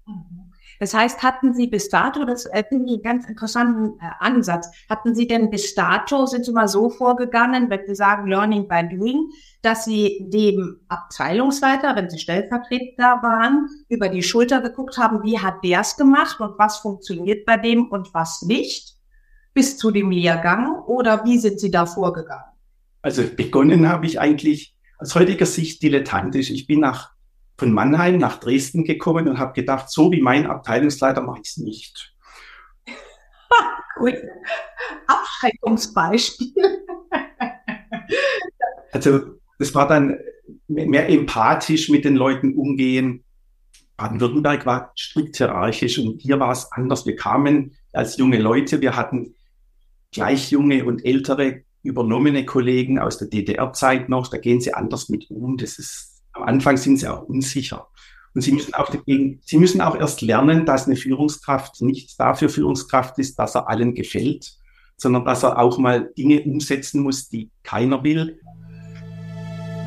Mhm. 0.05 0.49
Das 0.79 0.93
heißt, 0.93 1.21
hatten 1.21 1.53
Sie 1.53 1.67
bis 1.67 1.89
dato, 1.89 2.23
das 2.23 2.43
finde 2.69 2.85
ich 2.85 2.93
einen 2.93 3.01
ganz 3.03 3.27
interessanten 3.27 3.99
äh, 3.99 4.11
Ansatz, 4.19 4.71
hatten 4.89 5.13
Sie 5.13 5.27
denn 5.27 5.49
bis 5.49 5.75
dato, 5.75 6.25
sind 6.25 6.45
Sie 6.45 6.53
mal 6.53 6.69
so 6.69 6.89
vorgegangen, 6.89 7.69
wenn 7.69 7.85
Sie 7.85 7.95
sagen 7.95 8.27
Learning 8.27 8.67
by 8.67 8.87
Doing, 8.87 9.29
dass 9.61 9.83
Sie 9.83 10.25
dem 10.29 10.79
Abteilungsleiter, 10.87 11.97
wenn 11.97 12.09
Sie 12.09 12.17
stellvertretend 12.17 12.97
da 12.97 13.21
waren, 13.21 13.67
über 13.89 14.07
die 14.07 14.23
Schulter 14.23 14.61
geguckt 14.61 14.97
haben, 14.97 15.21
wie 15.23 15.37
hat 15.37 15.65
der 15.65 15.81
es 15.81 15.97
gemacht 15.97 16.39
und 16.39 16.57
was 16.57 16.77
funktioniert 16.77 17.45
bei 17.45 17.57
dem 17.57 17.87
und 17.91 18.13
was 18.13 18.41
nicht, 18.43 18.95
bis 19.53 19.77
zu 19.77 19.91
dem 19.91 20.11
Lehrgang 20.11 20.79
oder 20.83 21.25
wie 21.25 21.39
sind 21.39 21.59
Sie 21.59 21.71
da 21.71 21.85
vorgegangen? 21.85 22.45
Also 23.01 23.23
begonnen 23.35 23.87
habe 23.87 24.05
ich 24.05 24.19
eigentlich 24.19 24.75
aus 24.97 25.15
heutiger 25.15 25.45
Sicht 25.45 25.81
dilettantisch. 25.81 26.49
Ich 26.49 26.67
bin 26.67 26.81
nach 26.81 27.11
von 27.57 27.71
Mannheim 27.73 28.17
nach 28.17 28.39
Dresden 28.39 28.85
gekommen 28.85 29.27
und 29.27 29.37
habe 29.37 29.53
gedacht, 29.53 29.89
so 29.89 30.11
wie 30.11 30.21
mein 30.21 30.47
Abteilungsleiter 30.47 31.21
mache 31.21 31.41
ich 31.43 31.49
es 31.49 31.57
nicht. 31.57 32.15
Abschreckungsbeispiel. 35.07 36.53
also 38.93 39.21
das 39.57 39.75
war 39.75 39.87
dann 39.87 40.17
mehr 40.67 41.09
empathisch 41.09 41.89
mit 41.89 42.05
den 42.05 42.15
Leuten 42.15 42.55
umgehen. 42.55 43.25
Baden-Württemberg 43.97 44.65
war 44.65 44.93
strikt 44.97 45.35
hierarchisch 45.35 45.99
und 45.99 46.21
hier 46.21 46.39
war 46.39 46.51
es 46.51 46.71
anders. 46.71 47.05
Wir 47.05 47.17
kamen 47.17 47.75
als 47.91 48.15
junge 48.17 48.39
Leute, 48.39 48.79
wir 48.79 48.95
hatten 48.95 49.35
gleich 50.11 50.51
junge 50.51 50.85
und 50.85 51.03
ältere 51.03 51.63
übernommene 51.83 52.45
Kollegen 52.45 52.99
aus 52.99 53.17
der 53.17 53.27
DDR-Zeit 53.27 54.09
noch, 54.09 54.27
da 54.27 54.37
gehen 54.37 54.61
sie 54.61 54.73
anders 54.73 55.09
mit 55.09 55.29
um. 55.29 55.57
Das 55.57 55.79
ist 55.79 56.21
am 56.33 56.43
Anfang 56.43 56.77
sind 56.77 56.97
sie 56.97 57.07
auch 57.07 57.23
unsicher. 57.23 57.87
Und 58.33 58.41
sie 58.41 58.51
müssen 58.51 58.73
auch 58.73 58.89
dagegen, 58.89 59.41
sie 59.43 59.57
müssen 59.57 59.81
auch 59.81 59.95
erst 59.95 60.21
lernen, 60.21 60.65
dass 60.65 60.85
eine 60.85 60.95
Führungskraft 60.95 61.81
nicht 61.81 62.19
dafür 62.19 62.49
Führungskraft 62.49 63.17
ist, 63.19 63.39
dass 63.39 63.55
er 63.55 63.67
allen 63.67 63.95
gefällt, 63.95 64.53
sondern 64.97 65.25
dass 65.25 65.43
er 65.43 65.57
auch 65.57 65.77
mal 65.77 66.11
Dinge 66.17 66.43
umsetzen 66.43 67.01
muss, 67.01 67.27
die 67.29 67.49
keiner 67.63 68.03
will. 68.03 68.39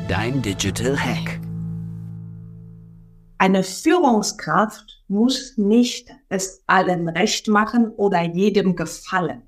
Dein 0.09 0.41
Digital 0.41 0.97
Hack. 0.99 1.39
Eine 3.37 3.63
Führungskraft 3.63 5.03
muss 5.07 5.57
nicht 5.57 6.09
es 6.29 6.63
allen 6.67 7.09
recht 7.09 7.47
machen 7.47 7.89
oder 7.91 8.21
jedem 8.21 8.75
gefallen. 8.75 9.43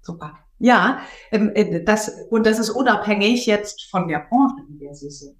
Super. 0.00 0.45
Ja, 0.58 1.00
ähm, 1.32 1.50
äh, 1.54 1.84
das, 1.84 2.10
und 2.30 2.46
das 2.46 2.58
ist 2.58 2.70
unabhängig 2.70 3.46
jetzt 3.46 3.90
von 3.90 4.08
der 4.08 4.20
Branche, 4.20 4.56
in 4.68 4.78
der 4.78 4.94
Sie 4.94 5.10
sind. 5.10 5.36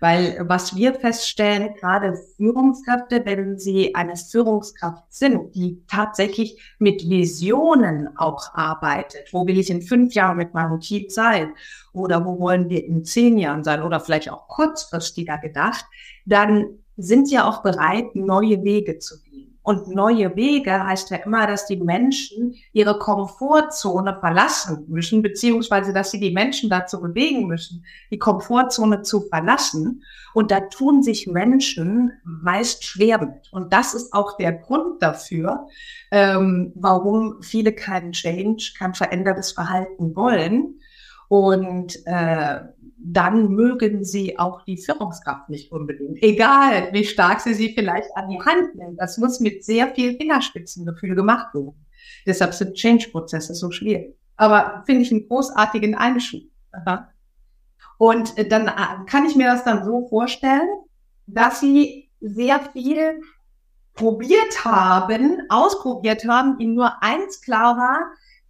Weil 0.00 0.36
was 0.46 0.76
wir 0.76 0.94
feststellen, 0.94 1.74
gerade 1.74 2.18
Führungskräfte, 2.36 3.24
wenn 3.24 3.58
sie 3.58 3.94
eine 3.94 4.16
Führungskraft 4.16 5.04
sind, 5.08 5.54
die 5.54 5.82
tatsächlich 5.88 6.60
mit 6.78 7.08
Visionen 7.08 8.08
auch 8.16 8.54
arbeitet, 8.54 9.32
wo 9.32 9.46
will 9.46 9.58
ich 9.58 9.70
in 9.70 9.82
fünf 9.82 10.14
Jahren 10.14 10.36
mit 10.36 10.52
meinem 10.52 10.80
Team 10.80 11.08
sein 11.08 11.54
oder 11.92 12.24
wo 12.24 12.38
wollen 12.38 12.68
wir 12.68 12.84
in 12.84 13.04
zehn 13.04 13.38
Jahren 13.38 13.64
sein 13.64 13.82
oder 13.82 14.00
vielleicht 14.00 14.30
auch 14.30 14.48
kurzfristiger 14.48 15.38
gedacht, 15.38 15.86
dann 16.26 16.78
sind 16.98 17.28
sie 17.28 17.38
auch 17.38 17.62
bereit, 17.62 18.14
neue 18.14 18.62
Wege 18.64 18.98
zu 18.98 19.22
gehen. 19.22 19.25
Und 19.66 19.88
neue 19.88 20.36
Wege 20.36 20.86
heißt 20.86 21.10
ja 21.10 21.16
immer, 21.16 21.44
dass 21.48 21.66
die 21.66 21.76
Menschen 21.76 22.54
ihre 22.72 23.00
Komfortzone 23.00 24.16
verlassen 24.20 24.84
müssen, 24.86 25.22
beziehungsweise 25.22 25.92
dass 25.92 26.12
sie 26.12 26.20
die 26.20 26.30
Menschen 26.30 26.70
dazu 26.70 27.00
bewegen 27.00 27.48
müssen, 27.48 27.84
die 28.12 28.18
Komfortzone 28.20 29.02
zu 29.02 29.22
verlassen. 29.22 30.04
Und 30.34 30.52
da 30.52 30.60
tun 30.60 31.02
sich 31.02 31.26
Menschen 31.26 32.12
meist 32.22 32.84
schwer 32.84 33.18
mit. 33.18 33.52
Und 33.52 33.72
das 33.72 33.92
ist 33.92 34.12
auch 34.12 34.36
der 34.36 34.52
Grund 34.52 35.02
dafür, 35.02 35.66
ähm, 36.12 36.70
warum 36.76 37.42
viele 37.42 37.72
keinen 37.72 38.12
Change, 38.12 38.72
kein 38.78 38.94
verändertes 38.94 39.50
Verhalten 39.50 40.14
wollen. 40.14 40.78
Und 41.26 42.06
äh, 42.06 42.60
dann 42.98 43.50
mögen 43.50 44.04
sie 44.04 44.38
auch 44.38 44.62
die 44.62 44.78
Führungskraft 44.78 45.48
nicht 45.48 45.70
unbedingt. 45.70 46.22
Egal, 46.22 46.88
wie 46.92 47.04
stark 47.04 47.40
sie 47.40 47.54
sie 47.54 47.74
vielleicht 47.74 48.08
an 48.16 48.28
die 48.28 48.40
Hand 48.40 48.74
nimmt. 48.74 49.00
Das 49.00 49.18
muss 49.18 49.40
mit 49.40 49.64
sehr 49.64 49.94
viel 49.94 50.16
Fingerspitzengefühl 50.16 51.14
gemacht 51.14 51.54
werden. 51.54 51.74
Deshalb 52.26 52.54
sind 52.54 52.74
Change-Prozesse 52.74 53.54
so 53.54 53.70
schwierig. 53.70 54.16
Aber 54.36 54.82
finde 54.86 55.02
ich 55.02 55.12
einen 55.12 55.28
großartigen 55.28 55.94
Einschub. 55.94 56.42
Und 57.98 58.36
äh, 58.36 58.48
dann 58.48 58.68
äh, 58.68 59.06
kann 59.06 59.26
ich 59.26 59.36
mir 59.36 59.46
das 59.46 59.64
dann 59.64 59.84
so 59.84 60.08
vorstellen, 60.08 60.68
dass 61.26 61.60
sie 61.60 62.10
sehr 62.20 62.60
viel 62.72 63.20
probiert 63.94 64.64
haben, 64.64 65.42
ausprobiert 65.48 66.26
haben, 66.26 66.58
ihnen 66.60 66.74
nur 66.74 67.02
eins 67.02 67.40
klar 67.40 67.76
war, 67.76 67.98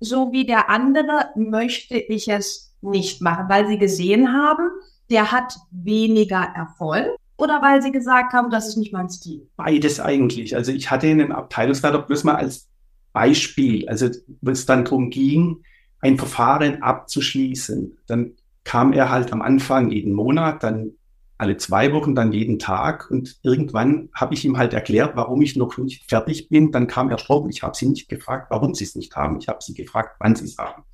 so 0.01 0.33
wie 0.33 0.45
der 0.45 0.69
andere 0.69 1.31
möchte 1.37 1.97
ich 1.97 2.29
es 2.29 2.76
nicht 2.91 3.23
machen, 3.23 3.49
weil 3.49 3.67
sie 3.69 3.79
gesehen 3.79 4.33
haben, 4.33 4.71
der 5.11 5.33
hat 5.33 5.55
weniger 5.71 6.43
Erfolg 6.55 7.17
oder 7.37 7.61
weil 7.63 7.83
sie 7.83 7.93
gesagt 7.93 8.33
haben, 8.33 8.51
das 8.51 8.69
ist 8.69 8.77
nicht 8.77 8.93
mein 8.93 9.11
Stil? 9.11 9.49
Beides 9.57 10.01
eigentlich. 10.01 10.57
Also 10.57 10.73
ich 10.73 10.91
hatte 10.91 11.07
einen 11.07 11.33
Abteilungsleiter 11.33 12.01
bloß 12.01 12.25
mal 12.25 12.37
als 12.37 12.69
Beispiel, 13.13 13.89
also 13.89 14.09
wo 14.41 14.51
es 14.51 14.67
dann 14.67 14.85
darum 14.85 15.11
ging, 15.11 15.63
ein 16.01 16.19
Verfahren 16.19 16.83
abzuschließen. 16.83 17.99
Dann 18.07 18.33
kam 18.65 18.93
er 18.93 19.11
halt 19.11 19.33
am 19.33 19.43
Anfang 19.43 19.91
jeden 19.91 20.13
Monat, 20.13 20.63
dann 20.63 20.93
alle 21.39 21.57
zwei 21.59 21.93
Wochen, 21.93 22.15
dann 22.15 22.33
jeden 22.33 22.59
Tag. 22.59 23.11
Und 23.11 23.37
irgendwann 23.43 24.09
habe 24.15 24.35
ich 24.35 24.45
ihm 24.45 24.57
halt 24.57 24.73
erklärt, 24.73 25.17
warum 25.17 25.43
ich 25.43 25.57
noch 25.57 25.77
nicht 25.79 26.09
fertig 26.09 26.49
bin. 26.49 26.73
Dann 26.73 26.87
kam 26.87 27.11
er 27.11 27.19
schon, 27.19 27.49
ich 27.51 27.63
habe 27.63 27.77
sie 27.77 27.87
nicht 27.87 28.09
gefragt, 28.09 28.51
warum 28.51 28.75
sie 28.75 28.85
es 28.85 28.95
nicht 28.95 29.15
haben. 29.15 29.39
Ich 29.39 29.49
habe 29.49 29.59
sie 29.63 29.75
gefragt, 29.75 30.17
wann 30.19 30.35
sie 30.35 30.45
es 30.45 30.57
haben. 30.57 30.85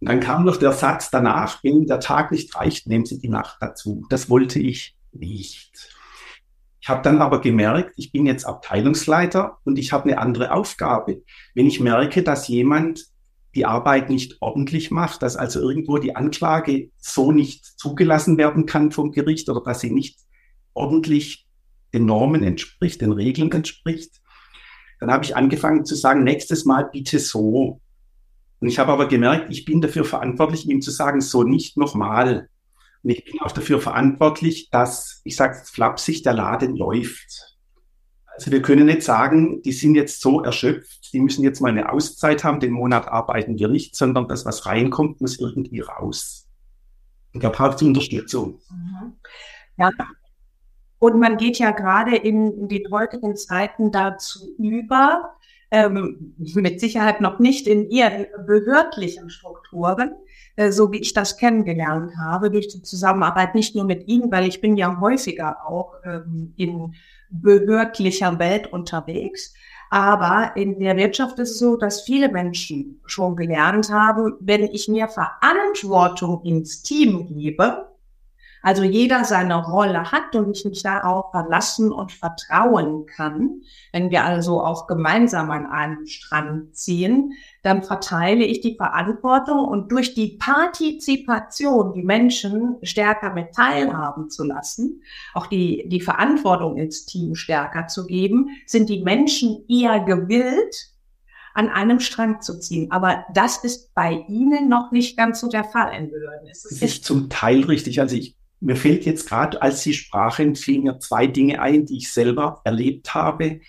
Und 0.00 0.08
dann 0.08 0.20
kam 0.20 0.44
noch 0.44 0.56
der 0.56 0.72
Satz 0.72 1.10
danach, 1.10 1.62
wenn 1.64 1.86
der 1.86 2.00
Tag 2.00 2.30
nicht 2.30 2.54
reicht, 2.54 2.86
nehmen 2.86 3.06
Sie 3.06 3.18
die 3.18 3.28
Nacht 3.28 3.56
dazu. 3.60 4.04
Das 4.10 4.28
wollte 4.28 4.58
ich 4.58 4.96
nicht. 5.12 5.96
Ich 6.80 6.88
habe 6.88 7.02
dann 7.02 7.20
aber 7.20 7.40
gemerkt, 7.40 7.94
ich 7.96 8.12
bin 8.12 8.26
jetzt 8.26 8.44
Abteilungsleiter 8.44 9.58
und 9.64 9.78
ich 9.78 9.92
habe 9.92 10.04
eine 10.04 10.18
andere 10.18 10.52
Aufgabe. 10.52 11.22
Wenn 11.54 11.66
ich 11.66 11.80
merke, 11.80 12.22
dass 12.22 12.46
jemand 12.46 13.06
die 13.56 13.64
Arbeit 13.64 14.10
nicht 14.10 14.36
ordentlich 14.40 14.90
macht, 14.90 15.22
dass 15.22 15.34
also 15.34 15.60
irgendwo 15.60 15.98
die 15.98 16.14
Anklage 16.14 16.90
so 16.98 17.32
nicht 17.32 17.64
zugelassen 17.64 18.36
werden 18.36 18.66
kann 18.66 18.92
vom 18.92 19.10
Gericht 19.12 19.48
oder 19.48 19.62
dass 19.62 19.80
sie 19.80 19.90
nicht 19.90 20.18
ordentlich 20.74 21.46
den 21.92 22.04
Normen 22.04 22.44
entspricht, 22.44 23.00
den 23.00 23.12
Regeln 23.12 23.50
entspricht. 23.50 24.20
Dann 25.00 25.10
habe 25.10 25.24
ich 25.24 25.34
angefangen 25.34 25.86
zu 25.86 25.94
sagen, 25.94 26.22
nächstes 26.22 26.66
Mal 26.66 26.88
bitte 26.92 27.18
so. 27.18 27.80
Und 28.60 28.68
ich 28.68 28.78
habe 28.78 28.92
aber 28.92 29.08
gemerkt, 29.08 29.50
ich 29.50 29.64
bin 29.64 29.80
dafür 29.80 30.04
verantwortlich, 30.04 30.68
ihm 30.68 30.80
zu 30.80 30.90
sagen, 30.90 31.20
so 31.20 31.42
nicht 31.42 31.76
nochmal. 31.76 32.48
Und 33.02 33.10
ich 33.10 33.24
bin 33.24 33.40
auch 33.40 33.52
dafür 33.52 33.80
verantwortlich, 33.80 34.70
dass, 34.70 35.20
ich 35.24 35.36
sage 35.36 35.62
flapsig, 35.64 36.22
der 36.22 36.32
Laden 36.32 36.76
läuft. 36.76 37.56
Also 38.26 38.50
wir 38.50 38.60
können 38.62 38.86
nicht 38.86 39.02
sagen, 39.02 39.62
die 39.62 39.72
sind 39.72 39.94
jetzt 39.94 40.20
so 40.20 40.42
erschöpft, 40.42 41.12
die 41.12 41.20
müssen 41.20 41.42
jetzt 41.42 41.60
mal 41.60 41.70
eine 41.70 41.90
Auszeit 41.90 42.44
haben, 42.44 42.60
den 42.60 42.72
Monat 42.72 43.08
arbeiten 43.08 43.58
wir 43.58 43.68
nicht, 43.68 43.96
sondern 43.96 44.28
das, 44.28 44.44
was 44.44 44.66
reinkommt, 44.66 45.20
muss 45.20 45.38
irgendwie 45.38 45.80
raus. 45.80 46.46
Und 47.32 47.44
da 47.44 47.48
braucht 47.48 47.76
es 47.76 47.82
Unterstützung. 47.82 48.60
Mhm. 48.70 49.12
Ja. 49.78 49.90
Und 50.98 51.18
man 51.18 51.36
geht 51.36 51.58
ja 51.58 51.70
gerade 51.70 52.16
in 52.16 52.68
den 52.68 52.90
heutigen 52.90 53.36
Zeiten 53.36 53.92
dazu 53.92 54.48
über, 54.58 55.36
ähm, 55.76 56.34
mit 56.54 56.80
Sicherheit 56.80 57.20
noch 57.20 57.38
nicht 57.38 57.66
in 57.66 57.90
ihren 57.90 58.26
behördlichen 58.46 59.28
Strukturen, 59.28 60.12
äh, 60.56 60.70
so 60.70 60.90
wie 60.92 60.98
ich 60.98 61.12
das 61.12 61.36
kennengelernt 61.36 62.12
habe, 62.18 62.50
durch 62.50 62.68
die 62.68 62.82
Zusammenarbeit 62.82 63.54
nicht 63.54 63.74
nur 63.74 63.84
mit 63.84 64.08
Ihnen, 64.08 64.32
weil 64.32 64.48
ich 64.48 64.60
bin 64.60 64.76
ja 64.76 64.98
häufiger 65.00 65.66
auch 65.66 65.94
ähm, 66.04 66.54
in 66.56 66.94
behördlicher 67.30 68.38
Welt 68.38 68.72
unterwegs. 68.72 69.52
Aber 69.90 70.52
in 70.56 70.80
der 70.80 70.96
Wirtschaft 70.96 71.38
ist 71.38 71.50
es 71.50 71.58
so, 71.58 71.76
dass 71.76 72.02
viele 72.02 72.30
Menschen 72.30 73.00
schon 73.06 73.36
gelernt 73.36 73.90
haben, 73.90 74.34
wenn 74.40 74.64
ich 74.64 74.88
mir 74.88 75.08
Verantwortung 75.08 76.42
ins 76.42 76.82
Team 76.82 77.26
gebe, 77.28 77.86
also 78.66 78.82
jeder 78.82 79.24
seine 79.24 79.64
Rolle 79.64 80.10
hat 80.10 80.34
und 80.34 80.56
ich 80.56 80.64
mich 80.64 80.82
darauf 80.82 81.30
verlassen 81.30 81.92
und 81.92 82.10
vertrauen 82.10 83.06
kann. 83.06 83.60
Wenn 83.92 84.10
wir 84.10 84.24
also 84.24 84.60
auch 84.60 84.88
gemeinsam 84.88 85.52
an 85.52 85.66
einem 85.66 86.04
Strand 86.06 86.74
ziehen, 86.74 87.34
dann 87.62 87.84
verteile 87.84 88.44
ich 88.44 88.62
die 88.62 88.74
Verantwortung 88.74 89.60
und 89.60 89.92
durch 89.92 90.14
die 90.14 90.36
Partizipation 90.36 91.92
die 91.92 92.02
Menschen 92.02 92.78
stärker 92.82 93.32
mit 93.32 93.52
teilhaben 93.54 94.30
zu 94.30 94.42
lassen, 94.42 95.00
auch 95.32 95.46
die, 95.46 95.88
die 95.88 96.00
Verantwortung 96.00 96.76
ins 96.76 97.06
Team 97.06 97.36
stärker 97.36 97.86
zu 97.86 98.04
geben, 98.04 98.48
sind 98.66 98.88
die 98.88 99.04
Menschen 99.04 99.64
eher 99.68 100.00
gewillt, 100.00 100.90
an 101.54 101.68
einem 101.68 102.00
Strang 102.00 102.40
zu 102.42 102.58
ziehen. 102.58 102.90
Aber 102.90 103.24
das 103.32 103.62
ist 103.62 103.94
bei 103.94 104.24
Ihnen 104.28 104.68
noch 104.68 104.90
nicht 104.90 105.16
ganz 105.16 105.40
so 105.40 105.48
der 105.48 105.64
Fall 105.64 105.94
in 105.96 106.10
Behörden. 106.10 106.48
Es 106.50 106.64
ist, 106.64 106.82
ist 106.82 107.04
zum 107.04 107.30
Teil 107.30 107.62
richtig. 107.64 108.00
Also 108.00 108.16
ich 108.16 108.35
mir 108.60 108.76
fällt 108.76 109.04
jetzt 109.04 109.28
gerade, 109.28 109.60
als 109.60 109.82
Sie 109.82 109.92
sprachen, 109.92 110.56
fielen 110.56 110.84
mir 110.84 110.98
zwei 110.98 111.26
Dinge 111.26 111.60
ein, 111.60 111.86
die 111.86 111.98
ich 111.98 112.12
selber 112.12 112.60
erlebt 112.64 113.14
habe. 113.14 113.60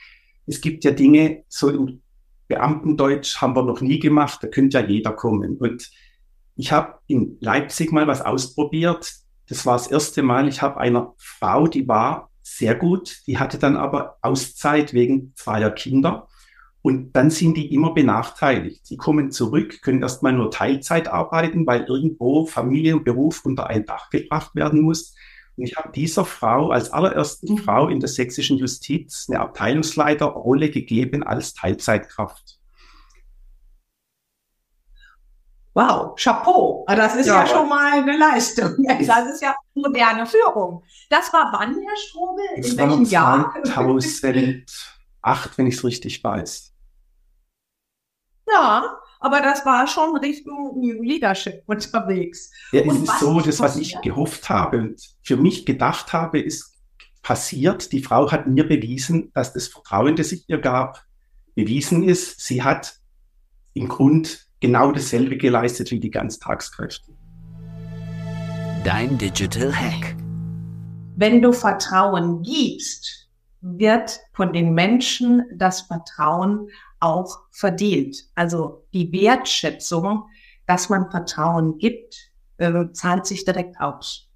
Es 0.46 0.62
gibt 0.62 0.84
ja 0.84 0.92
Dinge, 0.92 1.44
so 1.48 1.70
im 1.70 2.02
Beamtendeutsch 2.48 3.42
haben 3.42 3.56
wir 3.56 3.64
noch 3.64 3.82
nie 3.82 4.00
gemacht, 4.00 4.40
da 4.42 4.48
könnte 4.48 4.80
ja 4.80 4.86
jeder 4.86 5.12
kommen. 5.12 5.58
Und 5.58 5.92
ich 6.56 6.72
habe 6.72 6.96
in 7.08 7.38
Leipzig 7.42 7.92
mal 7.92 8.08
was 8.08 8.22
ausprobiert. 8.22 9.14
Das 9.50 9.66
war 9.66 9.78
das 9.78 9.88
erste 9.88 10.24
Mal. 10.24 10.48
Ich 10.48 10.62
habe 10.62 10.80
einer 10.80 11.14
Frau, 11.18 11.68
die 11.68 11.88
war 11.88 12.32
sehr 12.42 12.76
gut, 12.76 13.28
die 13.28 13.38
hatte 13.38 13.60
dann 13.60 13.76
aber 13.76 14.18
Auszeit 14.22 14.94
wegen 14.94 15.34
zweier 15.36 15.72
Kinder. 15.72 16.28
Und 16.88 17.12
dann 17.18 17.30
sind 17.30 17.58
die 17.58 17.74
immer 17.74 17.94
benachteiligt. 17.94 18.88
Sie 18.88 18.96
kommen 18.96 19.30
zurück, 19.30 19.82
können 19.82 20.02
erstmal 20.02 20.32
nur 20.32 20.50
Teilzeit 20.50 21.10
arbeiten, 21.10 21.68
weil 21.68 21.84
irgendwo 21.84 22.46
Familie 22.46 22.96
und 22.96 23.04
Beruf 23.04 23.44
unter 23.44 23.68
ein 23.68 23.86
Dach 23.86 24.10
gebracht 24.10 24.56
werden 24.56 24.80
muss. 24.80 25.14
Und 25.58 25.66
ich 25.66 25.76
habe 25.76 25.92
dieser 25.92 26.24
Frau 26.24 26.70
als 26.70 26.94
allererste 26.94 27.52
mhm. 27.52 27.58
Frau 27.58 27.90
in 27.90 28.00
der 28.00 28.08
sächsischen 28.08 28.58
Justiz 28.58 29.28
eine 29.28 29.42
Abteilungsleiterrolle 29.42 30.70
gegeben 30.70 31.24
als 31.24 31.54
Teilzeitkraft. 31.54 32.58
Wow, 35.74 36.16
Chapeau. 36.16 36.86
Das 36.88 37.18
ist 37.18 37.28
ja, 37.28 37.42
ja 37.42 37.48
schon 37.48 37.68
mal 37.68 38.00
eine 38.00 38.18
Leistung. 38.18 38.78
Das 38.88 39.26
ist 39.28 39.42
ja 39.42 39.54
moderne 39.74 40.26
Führung. 40.26 40.86
Das 41.10 41.34
war 41.34 41.52
wann, 41.52 41.74
Herr 41.74 41.98
Strobel? 41.98 42.46
In 42.56 42.78
welchem 42.78 43.04
Jahr? 43.04 43.54
2008, 43.66 45.58
wenn 45.58 45.68
ich 45.68 45.76
es 45.76 45.84
richtig 45.84 46.24
weiß. 46.24 46.76
Ja, 48.52 49.00
aber 49.20 49.42
das 49.42 49.66
war 49.66 49.88
schon 49.88 50.16
Richtung 50.18 50.80
New 50.80 51.02
Leadership 51.02 51.64
unterwegs. 51.66 52.52
Ja, 52.72 52.82
es 52.82 52.96
ist 52.96 53.20
so, 53.20 53.40
das, 53.40 53.60
was 53.60 53.76
ich 53.78 54.00
gehofft 54.02 54.50
habe 54.50 54.78
und 54.78 55.02
für 55.24 55.38
mich 55.38 55.66
gedacht 55.66 56.14
habe, 56.14 56.40
ist 56.40 56.76
passiert. 57.24 57.92
Die 57.92 58.02
Frau 58.02 58.32
hat 58.32 58.48
mir 58.48 58.68
bewiesen, 58.68 59.32
dass 59.34 59.54
das 59.54 59.68
Vertrauen, 59.68 60.16
das 60.16 60.32
ich 60.32 60.48
ihr 60.48 60.60
gab, 60.60 61.04
bewiesen 61.56 62.04
ist. 62.04 62.40
Sie 62.40 62.64
hat 62.64 62.96
im 63.74 63.90
Grund 63.90 64.48
genau 64.60 64.92
dasselbe 64.92 65.38
geleistet 65.38 65.92
wie 65.92 66.00
die 66.00 66.12
Ganztagskräfte. 66.12 67.12
Dein 68.84 69.18
Digital 69.18 69.76
Hack. 69.76 70.16
Wenn 71.18 71.42
du 71.42 71.52
Vertrauen 71.52 72.44
gibst, 72.44 73.28
wird 73.62 74.20
von 74.34 74.54
den 74.54 74.74
Menschen 74.74 75.44
das 75.56 75.82
Vertrauen 75.82 76.70
auch 77.00 77.40
verdient. 77.52 78.18
Also 78.36 78.86
die 78.94 79.12
Wertschätzung, 79.12 80.24
dass 80.66 80.90
man 80.90 81.10
Vertrauen 81.10 81.78
gibt, 81.78 82.32
äh, 82.58 82.92
zahlt 82.94 83.26
sich 83.26 83.46
direkt 83.46 83.80
aus. 83.80 84.28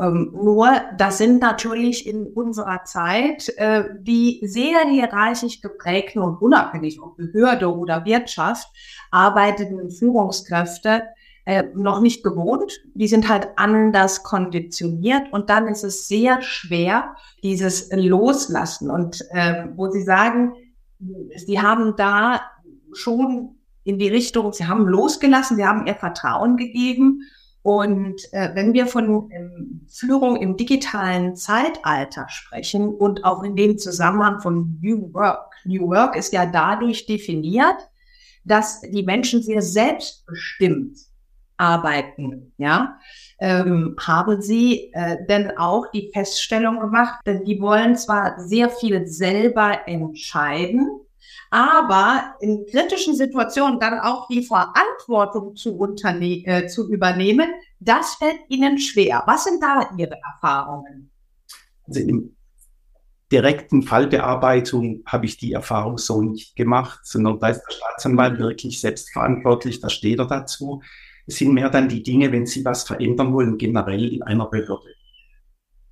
Ähm, 0.00 0.30
nur, 0.32 0.70
das 0.96 1.18
sind 1.18 1.40
natürlich 1.40 2.06
in 2.06 2.26
unserer 2.26 2.84
Zeit 2.84 3.48
äh, 3.56 3.84
die 4.00 4.40
sehr 4.42 4.80
hierarchisch 4.88 5.60
geprägten 5.60 6.20
und 6.20 6.40
unabhängig 6.40 7.00
ob 7.02 7.16
Behörde 7.16 7.74
oder 7.74 8.04
Wirtschaft 8.04 8.68
arbeitenden 9.10 9.90
Führungskräfte 9.90 11.02
äh, 11.44 11.64
noch 11.74 12.00
nicht 12.00 12.22
gewohnt. 12.22 12.72
Die 12.94 13.08
sind 13.08 13.28
halt 13.28 13.48
anders 13.56 14.22
konditioniert 14.22 15.32
und 15.32 15.50
dann 15.50 15.66
ist 15.66 15.82
es 15.82 16.06
sehr 16.06 16.42
schwer, 16.42 17.16
dieses 17.42 17.90
Loslassen. 17.92 18.90
Und 18.90 19.24
äh, 19.30 19.66
wo 19.74 19.90
Sie 19.90 20.02
sagen, 20.02 20.52
Sie 21.36 21.60
haben 21.60 21.94
da 21.96 22.40
schon 22.92 23.56
in 23.84 23.98
die 23.98 24.08
Richtung, 24.08 24.52
sie 24.52 24.66
haben 24.66 24.86
losgelassen, 24.86 25.56
sie 25.56 25.64
haben 25.64 25.86
ihr 25.86 25.94
Vertrauen 25.94 26.56
gegeben. 26.56 27.22
Und 27.62 28.22
äh, 28.32 28.54
wenn 28.54 28.72
wir 28.72 28.86
von 28.86 29.30
ähm, 29.30 29.86
Führung 29.88 30.36
im 30.36 30.56
digitalen 30.56 31.36
Zeitalter 31.36 32.26
sprechen 32.28 32.88
und 32.88 33.24
auch 33.24 33.42
in 33.42 33.56
dem 33.56 33.78
Zusammenhang 33.78 34.40
von 34.40 34.78
New 34.80 35.12
Work, 35.12 35.54
New 35.64 35.88
Work 35.88 36.16
ist 36.16 36.32
ja 36.32 36.46
dadurch 36.46 37.06
definiert, 37.06 37.76
dass 38.44 38.80
die 38.80 39.02
Menschen 39.02 39.42
sehr 39.42 39.62
selbstbestimmt 39.62 40.98
arbeiten, 41.56 42.52
ja, 42.56 42.98
ähm, 43.38 43.96
haben 44.00 44.42
Sie 44.42 44.90
äh, 44.92 45.24
denn 45.28 45.56
auch 45.56 45.90
die 45.92 46.10
Feststellung 46.12 46.80
gemacht, 46.80 47.20
denn 47.26 47.44
die 47.44 47.60
wollen 47.60 47.96
zwar 47.96 48.38
sehr 48.40 48.68
viel 48.68 49.06
selber 49.06 49.86
entscheiden, 49.86 50.88
aber 51.50 52.34
in 52.40 52.66
kritischen 52.66 53.14
Situationen 53.14 53.80
dann 53.80 54.00
auch 54.00 54.28
die 54.28 54.42
Verantwortung 54.42 55.56
zu, 55.56 55.76
unterne 55.76 56.44
äh, 56.44 56.66
zu 56.66 56.90
übernehmen, 56.90 57.48
das 57.80 58.16
fällt 58.16 58.40
Ihnen 58.48 58.78
schwer. 58.78 59.22
Was 59.26 59.44
sind 59.44 59.62
da 59.62 59.88
Ihre 59.96 60.18
Erfahrungen? 60.34 61.10
Also 61.86 62.00
in 62.00 62.36
direkten 63.30 63.82
Fallbearbeitung 63.82 65.02
habe 65.06 65.26
ich 65.26 65.36
die 65.36 65.52
Erfahrung 65.52 65.98
so 65.98 66.22
nicht 66.22 66.56
gemacht, 66.56 67.00
sondern 67.04 67.38
da 67.38 67.48
ist 67.48 67.62
der 67.62 67.74
Staatsanwalt 67.74 68.38
wirklich 68.38 68.80
selbstverantwortlich, 68.80 69.80
da 69.80 69.88
steht 69.88 70.18
er 70.18 70.26
dazu. 70.26 70.82
Sind 71.28 71.52
mehr 71.52 71.70
dann 71.70 71.88
die 71.88 72.02
Dinge, 72.02 72.32
wenn 72.32 72.46
Sie 72.46 72.64
was 72.64 72.82
verändern 72.82 73.32
wollen, 73.32 73.58
generell 73.58 74.12
in 74.12 74.22
einer 74.22 74.46
Behörde. 74.46 74.94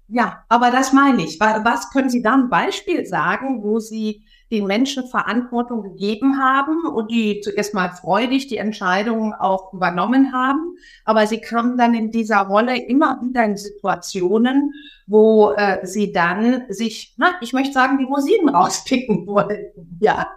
Ja, 0.09 0.45
aber 0.49 0.71
das 0.71 0.93
meine 0.93 1.25
ich. 1.25 1.39
Was 1.39 1.91
können 1.91 2.11
Sie 2.11 2.23
da 2.23 2.35
ein 2.35 2.49
Beispiel 2.49 3.07
sagen, 3.07 3.63
wo 3.63 3.79
Sie 3.79 4.25
den 4.51 4.67
Menschen 4.67 5.09
Verantwortung 5.09 5.83
gegeben 5.83 6.39
haben 6.39 6.87
und 6.87 7.11
die 7.11 7.41
zuerst 7.41 7.75
mal 7.75 7.91
freudig 7.91 8.47
die 8.47 8.59
Entscheidungen 8.59 9.33
auch 9.33 9.73
übernommen 9.73 10.33
haben. 10.33 10.77
Aber 11.05 11.27
sie 11.27 11.41
kamen 11.41 11.77
dann 11.77 11.95
in 11.95 12.13
dieser 12.13 12.43
Rolle 12.43 12.77
immer 12.87 13.21
wieder 13.23 13.45
in 13.45 13.57
Situationen, 13.57 14.73
wo 15.07 15.53
äh, 15.53 15.85
sie 15.85 16.13
dann 16.13 16.63
sich, 16.69 17.15
na, 17.17 17.35
ich 17.41 17.53
möchte 17.53 17.73
sagen, 17.73 17.99
die 17.99 18.05
Rosinen 18.05 18.49
rauspicken 18.55 19.27
wollten. 19.27 19.99
Ja. 20.01 20.29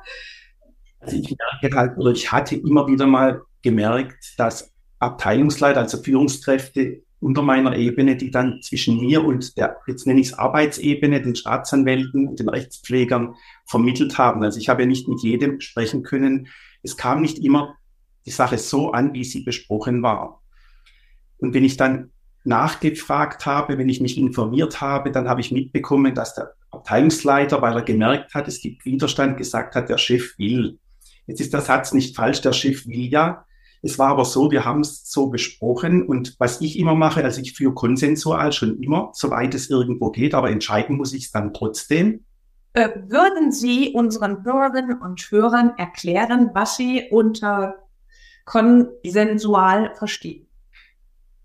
Also 1.00 1.16
ich 1.16 1.36
merke 1.62 1.78
halt, 1.78 1.98
oder 1.98 2.12
ich 2.12 2.32
hatte 2.32 2.56
immer 2.56 2.88
wieder 2.88 3.06
mal 3.06 3.44
gemerkt, 3.62 4.34
dass 4.38 4.69
Abteilungsleiter, 5.00 5.80
also 5.80 6.02
Führungskräfte 6.02 7.02
unter 7.22 7.42
meiner 7.42 7.76
Ebene, 7.76 8.16
die 8.16 8.32
dann 8.32 8.62
zwischen 8.62 9.00
mir 9.00 9.24
und 9.26 9.58
der, 9.58 9.78
jetzt 9.88 10.08
nenne 10.08 10.22
ich 10.22 10.28
es 10.28 10.34
Arbeitsebene, 10.34 11.22
den 11.22 11.36
Staatsanwälten 11.36 12.28
und 12.28 12.40
den 12.40 12.50
Rechtspflegern 12.50 13.36
vermittelt 13.66 14.18
haben. 14.18 14.44
Also 14.44 14.60
ich 14.60 14.70
habe 14.70 14.84
ja 14.84 14.88
nicht 14.88 15.08
mit 15.08 15.22
jedem 15.22 15.60
sprechen 15.60 16.04
können. 16.04 16.48
Es 16.82 16.96
kam 16.96 17.22
nicht 17.22 17.40
immer 17.40 17.76
die 18.26 18.32
Sache 18.32 18.58
so 18.58 18.92
an, 18.92 19.14
wie 19.14 19.24
sie 19.24 19.44
besprochen 19.44 20.02
war. 20.02 20.42
Und 21.40 21.54
wenn 21.54 21.66
ich 21.66 21.78
dann 21.78 22.12
nachgefragt 22.44 23.46
habe, 23.46 23.78
wenn 23.78 23.90
ich 23.90 24.02
mich 24.02 24.18
informiert 24.18 24.80
habe, 24.80 25.12
dann 25.12 25.28
habe 25.28 25.42
ich 25.42 25.52
mitbekommen, 25.52 26.16
dass 26.16 26.36
der 26.36 26.54
Abteilungsleiter, 26.72 27.62
weil 27.62 27.76
er 27.76 27.82
gemerkt 27.82 28.34
hat, 28.34 28.48
es 28.48 28.62
gibt 28.62 28.86
Widerstand, 28.86 29.38
gesagt 29.38 29.76
hat, 29.76 29.90
der 29.90 29.98
Chef 29.98 30.38
will. 30.38 30.80
Jetzt 31.28 31.42
ist 31.42 31.54
der 31.54 31.62
Satz 31.62 31.94
nicht 31.94 32.16
falsch, 32.16 32.42
der 32.42 32.54
Chef 32.54 32.86
will 32.88 33.08
ja. 33.08 33.46
Es 33.82 33.98
war 33.98 34.10
aber 34.10 34.26
so, 34.26 34.52
wir 34.52 34.66
haben 34.66 34.82
es 34.82 35.10
so 35.10 35.28
besprochen 35.28 36.06
und 36.06 36.36
was 36.38 36.60
ich 36.62 36.78
immer 36.78 36.96
mache, 36.96 37.24
also 37.24 37.42
ich 37.42 37.54
führe 37.54 37.74
konsensual 37.74 38.52
schon 38.52 38.82
immer, 38.82 39.12
soweit 39.14 39.56
es 39.56 39.70
irgendwo 39.70 40.12
geht, 40.12 40.34
aber 40.34 40.52
entscheiden 40.52 40.98
muss 40.98 41.14
ich 41.14 41.26
es 41.26 41.32
dann 41.32 41.54
trotzdem. 41.54 42.26
Äh, 42.74 42.90
würden 43.08 43.52
Sie 43.52 43.94
unseren 43.94 44.44
Hörerinnen 44.44 45.02
und 45.02 45.22
Hörern 45.32 45.74
erklären, 45.78 46.52
was 46.54 46.78
Sie 46.78 47.08
unter 47.10 47.76
konsensual 48.46 49.96
verstehen? 49.96 50.48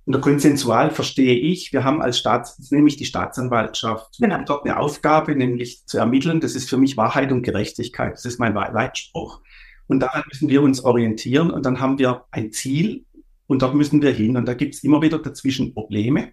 Unter 0.06 0.20
konsensual 0.20 0.90
verstehe 0.90 1.34
ich, 1.34 1.72
wir 1.72 1.82
haben 1.82 2.02
als 2.02 2.18
Staats, 2.18 2.70
nämlich 2.70 2.96
die 2.96 3.06
Staatsanwaltschaft, 3.06 4.18
genau. 4.18 4.42
dort 4.44 4.66
eine 4.66 4.78
Aufgabe, 4.78 5.34
nämlich 5.34 5.86
zu 5.86 5.96
ermitteln. 5.96 6.40
Das 6.40 6.54
ist 6.54 6.68
für 6.68 6.76
mich 6.76 6.98
Wahrheit 6.98 7.32
und 7.32 7.42
Gerechtigkeit. 7.42 8.12
Das 8.12 8.26
ist 8.26 8.38
mein 8.38 8.52
Leitspruch. 8.52 9.40
Und 9.86 10.00
daran 10.00 10.24
müssen 10.28 10.48
wir 10.48 10.62
uns 10.62 10.82
orientieren 10.82 11.50
und 11.50 11.66
dann 11.66 11.80
haben 11.80 11.98
wir 11.98 12.24
ein 12.30 12.52
Ziel 12.52 13.04
und 13.46 13.62
dort 13.62 13.74
müssen 13.74 14.00
wir 14.00 14.12
hin. 14.12 14.36
Und 14.36 14.46
da 14.46 14.54
gibt 14.54 14.74
es 14.74 14.82
immer 14.82 15.02
wieder 15.02 15.18
dazwischen 15.18 15.74
Probleme. 15.74 16.32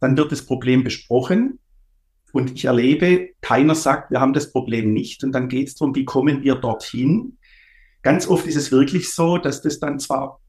Dann 0.00 0.16
wird 0.16 0.32
das 0.32 0.44
Problem 0.44 0.82
besprochen 0.82 1.60
und 2.32 2.52
ich 2.52 2.64
erlebe, 2.64 3.30
keiner 3.40 3.74
sagt, 3.74 4.10
wir 4.10 4.20
haben 4.20 4.32
das 4.32 4.50
Problem 4.50 4.92
nicht. 4.92 5.22
Und 5.22 5.32
dann 5.32 5.48
geht 5.48 5.68
es 5.68 5.74
darum, 5.74 5.94
wie 5.94 6.04
kommen 6.04 6.42
wir 6.42 6.56
dorthin. 6.56 7.36
Ganz 8.02 8.26
oft 8.26 8.46
ist 8.46 8.56
es 8.56 8.72
wirklich 8.72 9.12
so, 9.12 9.38
dass 9.38 9.62
das 9.62 9.78
dann 9.78 10.00
zwar 10.00 10.40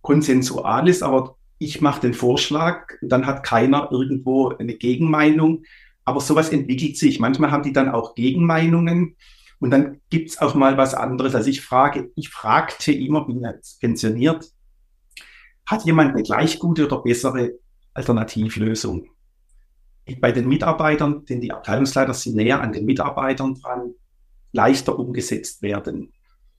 konsensual 0.00 0.88
ist, 0.88 1.02
aber 1.02 1.36
ich 1.58 1.80
mache 1.80 2.00
den 2.00 2.14
Vorschlag, 2.14 2.88
dann 3.02 3.26
hat 3.26 3.44
keiner 3.44 3.88
irgendwo 3.92 4.48
eine 4.48 4.74
Gegenmeinung. 4.74 5.64
Aber 6.04 6.20
sowas 6.20 6.48
entwickelt 6.48 6.96
sich. 6.96 7.20
Manchmal 7.20 7.50
haben 7.50 7.62
die 7.62 7.72
dann 7.72 7.88
auch 7.88 8.14
Gegenmeinungen 8.14 9.16
und 9.62 9.70
dann 9.70 10.00
gibt's 10.10 10.38
auch 10.38 10.56
mal 10.56 10.76
was 10.76 10.92
anderes. 10.92 11.36
Also 11.36 11.48
ich 11.48 11.60
frage, 11.60 12.10
ich 12.16 12.30
fragte 12.30 12.90
immer, 12.90 13.24
bin 13.24 13.42
jetzt 13.42 13.80
pensioniert, 13.80 14.50
hat 15.66 15.84
jemand 15.84 16.14
eine 16.14 16.24
gleich 16.24 16.58
gute 16.58 16.86
oder 16.86 17.00
bessere 17.00 17.52
Alternativlösung? 17.94 19.06
Bei 20.20 20.32
den 20.32 20.48
Mitarbeitern, 20.48 21.24
denn 21.26 21.40
die 21.40 21.52
Abteilungsleiter 21.52 22.12
sind 22.12 22.34
näher 22.34 22.60
an 22.60 22.72
den 22.72 22.84
Mitarbeitern 22.84 23.54
dran, 23.54 23.94
leichter 24.50 24.98
umgesetzt 24.98 25.62
werden. 25.62 26.12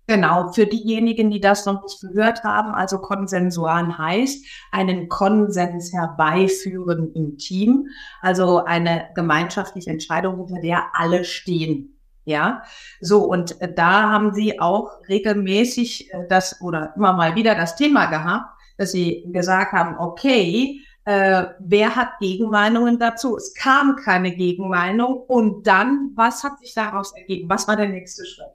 Genau, 0.08 0.54
für 0.54 0.66
diejenigen, 0.66 1.30
die 1.30 1.42
das 1.42 1.66
noch 1.66 1.82
nicht 1.82 2.00
gehört 2.00 2.46
haben, 2.46 2.74
also 2.74 3.00
konsensual 3.00 3.98
heißt, 3.98 4.46
einen 4.72 5.10
Konsens 5.10 5.92
herbeiführen 5.92 7.12
im 7.14 7.38
Team, 7.38 7.88
also 8.22 8.64
eine 8.64 9.10
gemeinschaftliche 9.14 9.90
Entscheidung, 9.90 10.40
unter 10.40 10.62
der 10.62 10.86
alle 10.94 11.26
stehen. 11.26 11.93
Ja, 12.26 12.64
so 13.02 13.26
und 13.26 13.58
da 13.76 14.10
haben 14.10 14.34
sie 14.34 14.60
auch 14.60 14.92
regelmäßig 15.10 16.14
äh, 16.14 16.28
das 16.30 16.62
oder 16.62 16.94
immer 16.96 17.14
mal 17.14 17.36
wieder 17.36 17.54
das 17.54 17.76
Thema 17.76 18.06
gehabt, 18.06 18.46
dass 18.78 18.94
sie 18.94 19.26
gesagt 19.28 19.74
haben, 19.74 19.98
okay, 20.00 20.80
äh, 21.06 21.46
wer 21.60 21.96
hat 21.98 22.20
Gegenmeinungen 22.22 22.98
dazu? 22.98 23.36
Es 23.36 23.54
kam 23.54 23.98
keine 23.98 24.34
Gegenmeinung 24.34 25.18
und 25.28 25.68
dann, 25.68 26.12
was 26.16 26.44
hat 26.44 26.60
sich 26.60 26.74
daraus 26.74 27.14
ergeben? 27.14 27.50
Was 27.50 27.68
war 27.68 27.76
der 27.76 27.90
nächste 27.90 28.26
Schritt? 28.26 28.54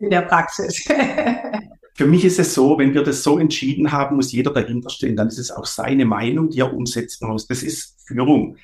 in 0.00 0.10
der 0.10 0.22
Praxis. 0.22 0.84
Für 1.94 2.06
mich 2.06 2.24
ist 2.24 2.38
es 2.38 2.54
so, 2.54 2.78
wenn 2.78 2.94
wir 2.94 3.02
das 3.02 3.22
so 3.22 3.38
entschieden 3.38 3.92
haben, 3.92 4.16
muss 4.16 4.32
jeder 4.32 4.52
dahinter 4.52 4.88
stehen. 4.88 5.16
Dann 5.16 5.28
ist 5.28 5.38
es 5.38 5.50
auch 5.50 5.66
seine 5.66 6.06
Meinung, 6.06 6.48
die 6.48 6.60
er 6.60 6.72
umsetzen 6.72 7.28
muss. 7.28 7.46
Das 7.46 7.62
ist 7.62 7.96
Führung. 8.06 8.56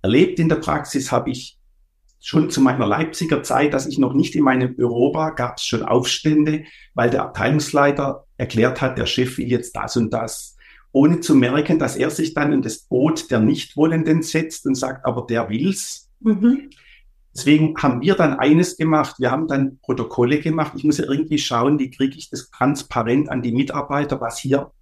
Erlebt 0.00 0.38
in 0.38 0.48
der 0.48 0.56
Praxis 0.56 1.10
habe 1.10 1.30
ich 1.30 1.57
schon 2.20 2.50
zu 2.50 2.60
meiner 2.60 2.86
Leipziger 2.86 3.42
Zeit, 3.42 3.74
dass 3.74 3.86
ich 3.86 3.98
noch 3.98 4.12
nicht 4.12 4.34
in 4.34 4.44
meinem 4.44 4.74
Büro 4.74 5.14
war, 5.14 5.34
gab 5.34 5.58
es 5.58 5.64
schon 5.64 5.82
Aufstände, 5.82 6.64
weil 6.94 7.10
der 7.10 7.22
Abteilungsleiter 7.22 8.26
erklärt 8.36 8.80
hat, 8.80 8.98
der 8.98 9.06
Chef 9.06 9.38
will 9.38 9.48
jetzt 9.48 9.76
das 9.76 9.96
und 9.96 10.10
das, 10.10 10.56
ohne 10.92 11.20
zu 11.20 11.34
merken, 11.34 11.78
dass 11.78 11.96
er 11.96 12.10
sich 12.10 12.34
dann 12.34 12.52
in 12.52 12.62
das 12.62 12.78
Boot 12.78 13.30
der 13.30 13.40
Nichtwollenden 13.40 14.22
setzt 14.22 14.66
und 14.66 14.74
sagt, 14.74 15.04
aber 15.04 15.26
der 15.28 15.48
will's. 15.48 16.10
Mhm. 16.20 16.70
Deswegen 17.34 17.76
haben 17.78 18.00
wir 18.00 18.14
dann 18.14 18.34
eines 18.34 18.76
gemacht. 18.76 19.16
Wir 19.18 19.30
haben 19.30 19.46
dann 19.46 19.78
Protokolle 19.80 20.40
gemacht. 20.40 20.72
Ich 20.74 20.82
muss 20.82 20.98
ja 20.98 21.04
irgendwie 21.04 21.38
schauen, 21.38 21.78
wie 21.78 21.90
kriege 21.90 22.16
ich 22.16 22.30
das 22.30 22.50
transparent 22.50 23.28
an 23.28 23.42
die 23.42 23.52
Mitarbeiter, 23.52 24.20
was 24.20 24.38
hier 24.40 24.72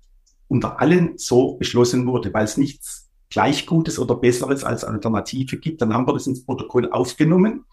unter 0.48 0.80
allen 0.80 1.18
so 1.18 1.56
beschlossen 1.56 2.06
wurde, 2.06 2.32
weil 2.32 2.44
es 2.44 2.56
nichts 2.56 3.05
gleich 3.36 3.66
Gutes 3.66 3.98
oder 3.98 4.14
Besseres 4.14 4.64
als 4.64 4.82
Alternative 4.82 5.58
gibt. 5.58 5.82
Dann 5.82 5.92
haben 5.92 6.08
wir 6.08 6.14
das 6.14 6.26
ins 6.26 6.46
Protokoll 6.46 6.90
aufgenommen, 6.90 7.66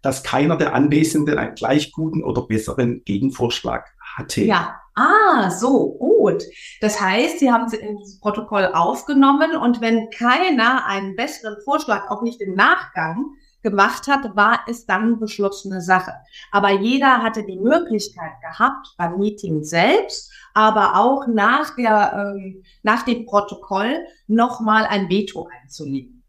dass 0.00 0.22
keiner 0.22 0.56
der 0.56 0.74
Anwesenden 0.74 1.36
einen 1.36 1.54
gleich 1.54 1.92
guten 1.92 2.24
oder 2.24 2.40
besseren 2.40 3.04
Gegenvorschlag 3.04 3.92
hatte. 4.16 4.40
Ja, 4.40 4.80
ah, 4.94 5.50
so, 5.50 5.98
gut. 5.98 6.42
Das 6.80 6.98
heißt, 6.98 7.40
Sie 7.40 7.52
haben 7.52 7.66
es 7.66 7.74
ins 7.74 8.20
Protokoll 8.20 8.70
aufgenommen 8.72 9.54
und 9.54 9.82
wenn 9.82 10.08
keiner 10.08 10.86
einen 10.86 11.14
besseren 11.14 11.56
Vorschlag, 11.62 12.08
auch 12.08 12.22
nicht 12.22 12.40
im 12.40 12.54
Nachgang, 12.54 13.36
gemacht 13.62 14.08
hat, 14.08 14.34
war 14.34 14.60
es 14.66 14.86
dann 14.86 15.20
beschlossene 15.20 15.82
Sache. 15.82 16.14
Aber 16.50 16.70
jeder 16.70 17.22
hatte 17.22 17.44
die 17.44 17.58
Möglichkeit 17.58 18.32
gehabt, 18.40 18.94
beim 18.96 19.18
Meeting 19.18 19.62
selbst, 19.62 20.32
aber 20.54 20.96
auch 20.96 21.26
nach, 21.26 21.76
der, 21.76 22.34
ähm, 22.36 22.62
nach 22.82 23.04
dem 23.04 23.26
Protokoll 23.26 23.98
nochmal 24.26 24.84
ein 24.84 25.08
Veto 25.08 25.48
einzulegen. 25.62 26.22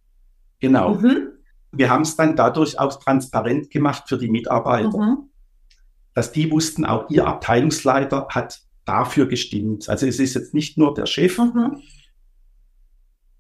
Genau. 0.60 0.96
Mhm. 0.96 1.30
Wir 1.72 1.90
haben 1.90 2.04
es 2.04 2.16
dann 2.16 2.36
dadurch 2.36 2.80
auch 2.80 3.00
transparent 3.00 3.70
gemacht 3.72 4.04
für 4.08 4.18
die 4.18 4.30
Mitarbeiter, 4.30 4.98
mhm. 4.98 5.30
dass 6.14 6.32
die 6.32 6.52
wussten, 6.52 6.86
auch 6.86 7.10
ihr 7.10 7.28
Abteilungsleiter 7.28 8.28
hat 8.30 8.62
dafür 8.86 9.28
gestimmt. 9.28 9.90
Also 9.90 10.06
es 10.06 10.20
ist 10.20 10.36
jetzt 10.36 10.54
nicht 10.54 10.78
nur 10.78 10.94
der 10.94 11.06
Chef. 11.06 11.38
Mhm. 11.38 11.82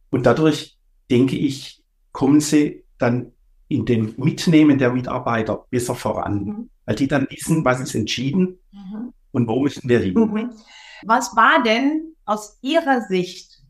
Und 0.09 0.25
dadurch, 0.25 0.77
denke 1.09 1.35
ich, 1.35 1.83
kommen 2.11 2.39
sie 2.39 2.83
dann 2.97 3.31
in 3.67 3.85
dem 3.85 4.13
Mitnehmen 4.17 4.77
der 4.77 4.93
Mitarbeiter 4.93 5.65
besser 5.69 5.95
voran, 5.95 6.43
mhm. 6.43 6.69
weil 6.85 6.95
die 6.95 7.07
dann 7.07 7.27
wissen, 7.29 7.65
was 7.65 7.79
ist 7.79 7.95
entschieden 7.95 8.59
mhm. 8.71 9.13
Und 9.33 9.47
wo 9.47 9.61
müssen 9.61 9.89
wir 9.89 9.99
hin. 9.99 10.13
Was 11.05 11.35
war 11.35 11.61
denn 11.63 12.15
aus 12.25 12.57
Ihrer 12.61 13.01
Sicht 13.01 13.61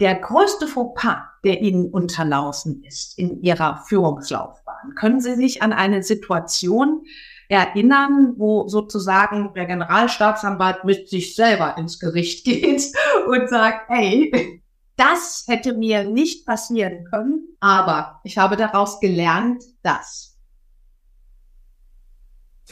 der 0.00 0.16
größte 0.16 0.66
Fauxpas, 0.66 1.22
der 1.44 1.62
Ihnen 1.62 1.90
unterlaufen 1.90 2.82
ist 2.84 3.18
in 3.18 3.40
Ihrer 3.42 3.82
Führungslaufbahn? 3.88 4.94
Können 4.96 5.20
Sie 5.20 5.34
sich 5.34 5.62
an 5.62 5.72
eine 5.72 6.02
Situation 6.02 7.04
erinnern, 7.48 8.34
wo 8.36 8.68
sozusagen 8.68 9.52
der 9.54 9.66
Generalstaatsanwalt 9.66 10.84
mit 10.84 11.08
sich 11.08 11.34
selber 11.34 11.76
ins 11.78 11.98
Gericht 11.98 12.44
geht 12.44 12.82
und 13.26 13.48
sagt, 13.48 13.88
hey, 13.88 14.60
das 14.96 15.44
hätte 15.48 15.74
mir 15.74 16.04
nicht 16.04 16.46
passieren 16.46 17.04
können, 17.10 17.56
aber 17.60 18.20
ich 18.24 18.38
habe 18.38 18.56
daraus 18.56 19.00
gelernt, 19.00 19.62
dass. 19.82 20.31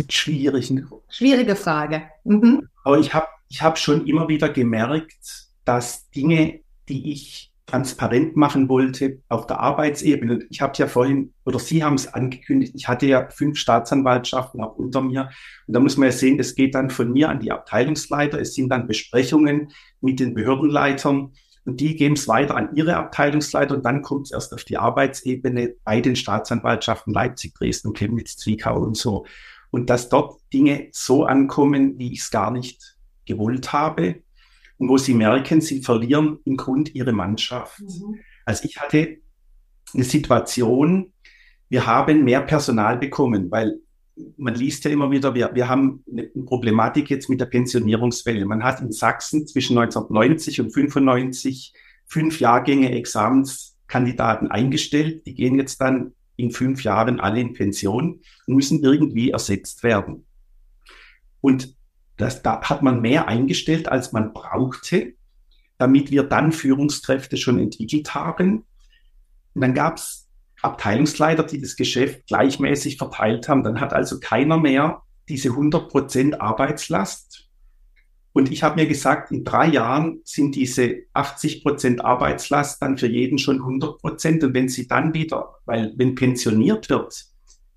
Schwierig. 0.09 0.71
Ne? 0.71 0.87
Schwierige 1.09 1.57
Frage. 1.57 2.03
Mhm. 2.25 2.69
Aber 2.85 2.99
ich 2.99 3.13
habe 3.13 3.27
ich 3.49 3.63
hab 3.63 3.79
schon 3.79 4.07
immer 4.07 4.29
wieder 4.29 4.49
gemerkt, 4.49 5.49
dass 5.65 6.09
Dinge, 6.11 6.61
die 6.89 7.13
ich 7.13 7.51
transparent 7.67 8.37
machen 8.37 8.69
wollte 8.69 9.21
auf 9.29 9.47
der 9.47 9.61
Arbeitsebene. 9.61 10.41
Ich 10.51 10.61
habe 10.61 10.73
ja 10.77 10.89
vorhin, 10.89 11.33
oder 11.45 11.59
Sie 11.59 11.85
haben 11.85 11.95
es 11.95 12.13
angekündigt, 12.13 12.73
ich 12.75 12.89
hatte 12.89 13.07
ja 13.07 13.29
fünf 13.31 13.59
Staatsanwaltschaften 13.59 14.61
auch 14.61 14.77
unter 14.77 15.01
mir. 15.01 15.31
Und 15.67 15.75
da 15.75 15.81
muss 15.81 15.97
man 15.97 16.07
ja 16.07 16.13
sehen, 16.13 16.39
das 16.39 16.57
geht 16.57 16.75
dann 16.75 16.91
von 16.91 17.13
mir 17.13 17.29
an 17.29 17.39
die 17.39 17.53
Abteilungsleiter. 17.53 18.41
Es 18.41 18.55
sind 18.55 18.71
dann 18.71 18.89
Besprechungen 18.89 19.69
mit 20.01 20.19
den 20.19 20.35
Behördenleitern. 20.35 21.33
Und 21.65 21.81
die 21.81 21.95
geben 21.95 22.15
es 22.15 22.27
weiter 22.27 22.57
an 22.57 22.75
ihre 22.75 22.97
Abteilungsleiter 22.97 23.77
und 23.77 23.85
dann 23.85 24.03
kommt 24.03 24.27
es 24.27 24.33
erst 24.33 24.53
auf 24.55 24.65
die 24.65 24.79
Arbeitsebene 24.79 25.75
bei 25.85 26.01
den 26.01 26.17
Staatsanwaltschaften 26.17 27.13
Leipzig, 27.13 27.55
Dresden, 27.55 27.93
Chemnitz, 27.93 28.37
Zwickau 28.37 28.81
und 28.81 28.97
so. 28.97 29.27
Und 29.71 29.91
dass 29.91 30.09
dort 30.09 30.41
Dinge 30.53 30.89
so 30.93 31.25
ankommen, 31.25 31.99
wie 31.99 32.13
ich 32.13 32.21
es 32.21 32.31
gar 32.31 32.51
nicht 32.51 32.97
gewollt 33.25 33.73
habe 33.73 34.23
und 34.79 34.89
wo 34.89 34.99
sie 34.99 35.15
merken, 35.15 35.61
sie 35.61 35.83
verlieren 35.83 36.39
im 36.45 36.57
Grund 36.57 36.95
ihre 36.95 37.13
Mannschaft. 37.13 37.81
Mhm. 37.81 38.19
Also 38.45 38.65
ich 38.65 38.81
hatte 38.81 39.19
eine 39.95 40.05
Situation, 40.05 41.13
wir 41.69 41.87
haben 41.87 42.25
mehr 42.25 42.41
Personal 42.41 42.99
bekommen, 42.99 43.51
weil 43.51 43.79
man 44.37 44.55
liest 44.55 44.85
ja 44.85 44.91
immer 44.91 45.11
wieder, 45.11 45.35
wir, 45.35 45.51
wir 45.55 45.69
haben 45.69 46.05
eine 46.11 46.25
Problematik 46.25 47.11
jetzt 47.11 47.31
mit 47.31 47.41
der 47.41 47.47
Pensionierungswelle. 47.47 48.45
Man 48.45 48.63
hat 48.65 48.81
in 48.81 48.93
Sachsen 48.93 49.47
zwischen 49.47 49.79
1990 49.79 50.61
und 50.61 50.73
95 50.73 51.73
fünf 52.07 52.41
Jahrgänge 52.41 52.93
Examenskandidaten 52.93 54.51
eingestellt. 54.51 55.27
Die 55.27 55.35
gehen 55.35 55.57
jetzt 55.57 55.81
dann 55.81 56.13
in 56.41 56.51
fünf 56.51 56.83
Jahren 56.83 57.21
alle 57.21 57.41
in 57.41 57.53
Pension 57.53 58.21
müssen 58.47 58.83
irgendwie 58.83 59.31
ersetzt 59.31 59.83
werden. 59.83 60.27
Und 61.41 61.75
Das, 62.17 62.43
da 62.43 62.61
hat 62.61 62.83
man 62.83 63.01
mehr 63.01 63.29
eingestellt, 63.29 63.89
als 63.89 64.13
man 64.13 64.35
brauchte, 64.35 65.15
damit 65.79 66.11
wir 66.11 66.23
dann 66.25 66.53
Führungskräfte 66.53 67.39
schon 67.39 67.59
entwickelt 67.59 68.15
haben. 68.15 68.67
Und 69.55 69.63
dann 69.63 69.73
gab 69.73 69.97
es 69.97 70.29
Abteilungsleiter, 70.61 71.45
die 71.45 71.61
das 71.61 71.77
Geschäft 71.77 72.27
gleichmäßig 72.27 72.99
verteilt 72.99 73.49
haben. 73.49 73.63
Dann 73.63 73.81
hat 73.81 73.95
also 73.95 74.21
keiner 74.21 74.59
mehr 74.59 75.01
diese 75.31 75.49
100% 75.49 76.39
Arbeitslast. 76.39 77.49
Und 78.33 78.53
ich 78.53 78.63
habe 78.63 78.81
mir 78.81 78.87
gesagt, 78.87 79.33
in 79.33 79.45
drei 79.45 79.67
Jahren 79.67 80.21
sind 80.25 80.55
diese 80.55 81.03
80% 81.15 82.01
Arbeitslast 82.01 82.81
dann 82.81 82.97
für 82.97 83.09
jeden 83.09 83.39
schon 83.39 83.61
100%. 83.61 84.45
Und 84.45 84.55
wenn 84.55 84.69
sie 84.69 84.87
dann 84.87 85.15
wieder, 85.15 85.57
weil 85.65 85.93
wenn 85.97 86.15
pensioniert 86.15 86.89
wird, 86.91 87.25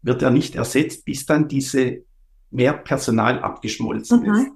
wird 0.04 0.22
er 0.22 0.30
nicht 0.30 0.56
ersetzt, 0.56 1.06
bis 1.06 1.26
dann 1.26 1.48
diese 1.48 2.04
mehr 2.52 2.74
Personal 2.74 3.39
abgeschmolzen 3.39 4.22
mhm. 4.22 4.34
ist. 4.34 4.52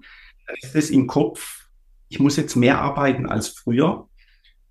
Dann 0.45 0.55
ist 0.61 0.75
es 0.75 0.89
im 0.91 1.07
Kopf, 1.07 1.67
ich 2.09 2.19
muss 2.19 2.37
jetzt 2.37 2.55
mehr 2.55 2.79
arbeiten 2.79 3.25
als 3.25 3.47
früher. 3.49 4.07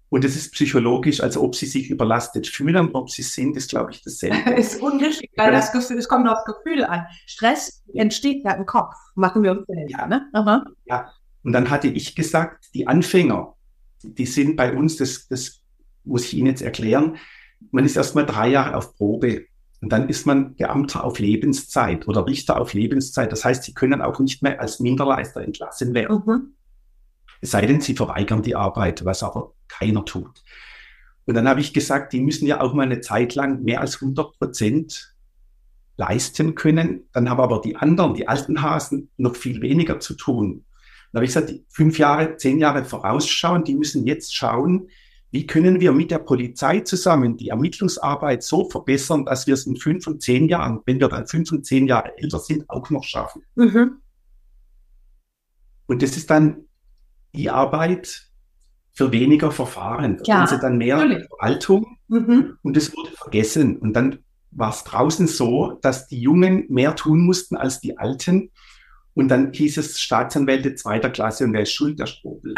Und 0.09 0.25
es 0.25 0.37
ist 0.37 0.53
psychologisch, 0.53 1.21
also 1.21 1.43
ob 1.43 1.57
sie 1.57 1.67
sich 1.67 1.91
überlastet 1.91 2.47
fühlen, 2.47 2.91
ob 2.93 3.11
sie 3.11 3.23
sind, 3.23 3.57
ist, 3.57 3.71
glaube 3.71 3.91
ich, 3.91 4.03
dasselbe. 4.03 4.55
Es 4.55 4.75
ist 4.75 4.83
unterschiedlich, 4.83 5.33
weil 5.37 5.51
das 5.51 5.73
Gefühl, 5.73 5.99
es 5.99 6.09
kommt 6.09 6.29
auf 6.29 6.45
Gefühl 6.45 6.85
an. 6.85 7.07
Stress 7.27 7.83
entsteht 7.93 8.45
ja 8.45 8.53
im 8.53 8.67
Kopf, 8.67 8.95
machen 9.17 9.43
wir 9.43 9.51
uns 9.51 9.67
ja, 9.89 10.07
ne? 10.07 10.29
Aha. 10.33 10.65
Ja, 10.85 11.13
und 11.47 11.53
dann 11.53 11.71
hatte 11.71 11.87
ich 11.87 12.17
gesagt, 12.17 12.75
die 12.75 12.89
Anfänger, 12.89 13.55
die 14.03 14.27
sind 14.27 14.57
bei 14.57 14.77
uns, 14.77 14.97
das, 14.97 15.29
das 15.29 15.63
muss 16.03 16.25
ich 16.25 16.35
Ihnen 16.35 16.49
jetzt 16.49 16.61
erklären, 16.61 17.19
man 17.71 17.85
ist 17.85 17.95
erstmal 17.95 18.27
drei 18.27 18.49
Jahre 18.49 18.77
auf 18.77 18.97
Probe. 18.97 19.47
Und 19.81 19.93
dann 19.93 20.09
ist 20.09 20.27
man 20.27 20.57
Beamter 20.57 21.05
auf 21.05 21.21
Lebenszeit 21.21 22.09
oder 22.09 22.27
Richter 22.27 22.61
auf 22.61 22.75
Lebenszeit. 22.75 23.31
Das 23.31 23.45
heißt, 23.45 23.63
Sie 23.63 23.75
können 23.75 24.03
auch 24.03 24.19
nicht 24.19 24.43
mehr 24.43 24.61
als 24.61 24.81
Minderleister 24.81 25.41
entlassen 25.41 25.95
werden. 25.95 26.21
Mhm. 26.27 26.55
Es 27.41 27.53
sei 27.53 27.65
denn, 27.65 27.81
Sie 27.81 27.95
verweigern 27.95 28.43
die 28.43 28.57
Arbeit, 28.57 29.05
was 29.05 29.23
aber 29.23 29.53
keiner 29.69 30.05
tut. 30.05 30.43
Und 31.27 31.35
dann 31.35 31.47
habe 31.47 31.61
ich 31.61 31.73
gesagt, 31.73 32.13
die 32.13 32.23
müssen 32.23 32.49
ja 32.49 32.61
auch 32.61 32.75
mal 32.75 32.83
eine 32.83 33.03
Zeit 33.03 33.37
lang 33.37 33.63
mehr 33.63 33.83
als 33.83 34.03
100 34.03 34.37
Prozent 34.37 35.15
leisten 35.97 36.57
können. 36.57 37.05
Dann 37.13 37.31
haben 37.31 37.41
aber 37.41 37.61
die 37.61 37.77
anderen, 37.77 38.15
die 38.15 38.27
alten 38.27 38.63
Hasen, 38.63 39.11
noch 39.17 39.37
viel 39.37 39.61
weniger 39.61 40.01
zu 40.01 40.15
tun. 40.15 40.65
Dann 41.17 41.23
habe 41.23 41.31
ich 41.31 41.35
gesagt, 41.35 41.55
fünf 41.71 41.99
Jahre, 41.99 42.37
zehn 42.37 42.59
Jahre 42.59 42.85
vorausschauen, 42.85 43.65
die 43.65 43.75
müssen 43.75 44.07
jetzt 44.07 44.37
schauen, 44.37 44.91
wie 45.31 45.47
können 45.47 45.81
wir 45.81 45.93
mit 45.93 46.11
der 46.11 46.19
Polizei 46.19 46.81
zusammen 46.81 47.39
die 47.39 47.49
Ermittlungsarbeit 47.49 48.43
so 48.43 48.69
verbessern, 48.69 49.25
dass 49.25 49.47
wir 49.47 49.55
es 49.55 49.65
in 49.65 49.79
fünf 49.79 50.07
und 50.07 50.21
zehn 50.21 50.47
Jahren, 50.47 50.83
wenn 50.85 51.01
wir 51.01 51.09
dann 51.09 51.27
fünf 51.27 51.51
und 51.53 51.65
zehn 51.65 51.87
Jahre 51.87 52.19
älter 52.19 52.39
sind, 52.39 52.69
auch 52.69 52.91
noch 52.91 53.03
schaffen. 53.03 53.41
Mhm. 53.55 53.93
Und 55.87 56.03
das 56.03 56.19
ist 56.19 56.29
dann 56.29 56.67
die 57.35 57.49
Arbeit 57.49 58.29
für 58.93 59.11
weniger 59.11 59.51
Verfahren. 59.51 60.19
Da 60.19 60.25
ja, 60.27 60.47
sie 60.47 60.61
dann 60.61 60.77
mehr 60.77 60.99
natürlich. 60.99 61.29
Verwaltung 61.29 61.97
mhm. 62.09 62.59
und 62.61 62.77
es 62.77 62.95
wurde 62.95 63.13
vergessen. 63.13 63.79
Und 63.79 63.95
dann 63.95 64.19
war 64.51 64.69
es 64.69 64.85
draußen 64.85 65.29
so, 65.29 65.79
dass 65.81 66.09
die 66.09 66.21
Jungen 66.21 66.67
mehr 66.69 66.95
tun 66.95 67.21
mussten 67.21 67.57
als 67.57 67.81
die 67.81 67.97
Alten. 67.97 68.51
Und 69.17 69.29
dann 69.29 69.51
hieß 69.51 69.79
es 69.79 69.99
Staatsanwälte 69.99 70.75
zweiter 70.75 71.09
Klasse 71.09 71.45
und 71.45 71.55
wer 71.55 71.63
ist 71.63 71.73
schuld, 71.73 71.99
der 71.99 72.05
Strobel. 72.05 72.55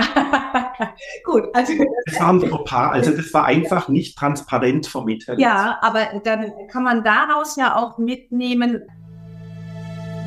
Gut, 1.24 1.44
also. 1.54 1.72
Das 2.06 2.20
waren 2.20 2.42
ein 2.42 2.64
paar, 2.64 2.90
also 2.90 3.12
das 3.12 3.32
war 3.32 3.44
einfach 3.44 3.88
nicht 3.88 4.18
transparent 4.18 4.88
vermittelt. 4.88 5.38
Ja, 5.38 5.78
aber 5.82 6.20
dann 6.24 6.50
kann 6.68 6.82
man 6.82 7.04
daraus 7.04 7.54
ja 7.54 7.76
auch 7.76 7.96
mitnehmen. 7.98 8.82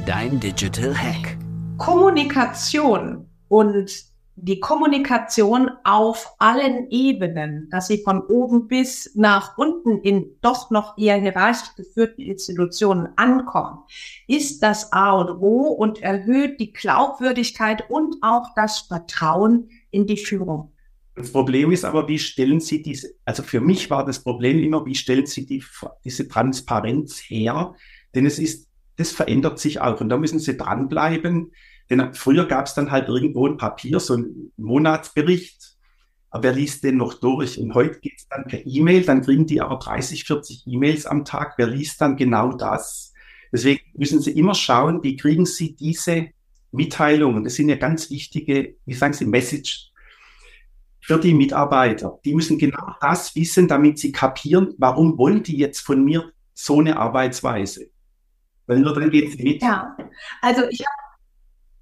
Dein 0.06 0.39
Digital 0.39 0.96
Hack. 0.98 1.38
Kommunikation 1.78 3.28
und 3.50 4.11
die 4.43 4.60
Kommunikation 4.60 5.69
auf 5.84 6.36
allen 6.39 6.89
Ebenen, 6.89 7.69
dass 7.69 7.88
sie 7.88 8.01
von 8.04 8.21
oben 8.21 8.67
bis 8.67 9.12
nach 9.13 9.58
unten 9.58 9.99
in 9.99 10.36
doch 10.41 10.71
noch 10.71 10.97
eher 10.97 11.17
hierarchisch 11.17 11.75
geführten 11.75 12.21
Institutionen 12.21 13.10
ankommen, 13.17 13.80
ist 14.27 14.63
das 14.63 14.91
A 14.93 15.12
und 15.12 15.41
O 15.41 15.67
und 15.67 16.01
erhöht 16.01 16.60
die 16.60 16.73
Glaubwürdigkeit 16.73 17.89
und 17.89 18.15
auch 18.21 18.47
das 18.56 18.80
Vertrauen 18.80 19.69
in 19.91 20.08
die 20.08 20.17
Führung. 20.17 20.71
Das 21.13 21.32
Problem 21.32 21.71
ist 21.71 21.86
aber, 21.86 22.08
wie 22.08 22.17
stellen 22.17 22.60
Sie 22.60 22.82
diese, 22.82 23.13
also 23.25 23.43
für 23.43 23.62
mich 23.62 23.91
war 23.91 24.06
das 24.06 24.23
Problem 24.23 24.58
immer, 24.63 24.86
wie 24.88 24.95
stellen 24.95 25.27
Sie 25.27 25.45
die, 25.45 25.63
diese 26.04 26.27
Transparenz 26.27 27.19
her? 27.19 27.75
Denn 28.15 28.25
es 28.25 28.39
ist, 28.39 28.67
das 28.95 29.12
verändert 29.12 29.60
sich 29.60 29.82
auch 29.82 30.01
und 30.01 30.10
da 30.10 30.17
müssen 30.17 30.39
Sie 30.39 30.58
dranbleiben. 30.58 31.51
Denn 31.91 32.13
früher 32.13 32.45
gab 32.45 32.65
es 32.65 32.73
dann 32.73 32.89
halt 32.89 33.10
irgendwo 33.10 33.45
ein 33.47 33.58
Papier, 33.58 33.99
so 33.99 34.15
ein 34.15 34.51
Monatsbericht, 34.56 35.75
aber 36.30 36.43
wer 36.43 36.54
liest 36.54 36.86
den 36.86 36.95
noch 36.95 37.15
durch? 37.15 37.60
Und 37.60 37.73
heute 37.75 37.99
geht 37.99 38.13
es 38.17 38.27
dann 38.30 38.45
per 38.45 38.65
E-Mail, 38.65 39.04
dann 39.04 39.21
kriegen 39.21 39.45
die 39.45 39.60
aber 39.60 39.75
30, 39.75 40.23
40 40.23 40.63
E-Mails 40.65 41.06
am 41.06 41.25
Tag. 41.25 41.56
Wer 41.58 41.67
liest 41.67 41.99
dann 41.99 42.15
genau 42.15 42.54
das? 42.54 43.13
Deswegen 43.51 43.82
müssen 43.93 44.21
Sie 44.21 44.32
immer 44.32 44.56
schauen, 44.56 45.04
wie 45.04 45.17
kriegen 45.17 45.45
Sie 45.45 45.75
diese 45.75 46.30
Mitteilungen? 46.71 47.43
Das 47.43 47.56
sind 47.56 47.67
ja 47.67 47.75
ganz 47.75 48.10
wichtige, 48.10 48.75
wie 48.86 48.93
sagen 48.93 49.13
Sie, 49.13 49.25
Message 49.25 49.91
für 51.01 51.19
die 51.19 51.34
Mitarbeiter. 51.34 52.19
Die 52.23 52.34
müssen 52.34 52.58
genau 52.58 52.95
das 53.01 53.36
wissen, 53.36 53.67
damit 53.67 53.99
sie 53.99 54.13
kapieren, 54.13 54.73
warum 54.77 55.17
wollen 55.17 55.43
die 55.43 55.58
jetzt 55.58 55.82
von 55.82 56.06
mir 56.06 56.32
so 56.54 56.80
eine 56.80 56.97
Arbeitsweise? 56.97 57.89
Weil 58.67 58.80
nur 58.80 58.93
dann 58.93 59.10
geht 59.10 59.30
es 59.30 59.38
mit. 59.38 59.62
Ja, 59.62 59.97
also 60.41 60.62
ich 60.69 60.80
habe 60.80 61.00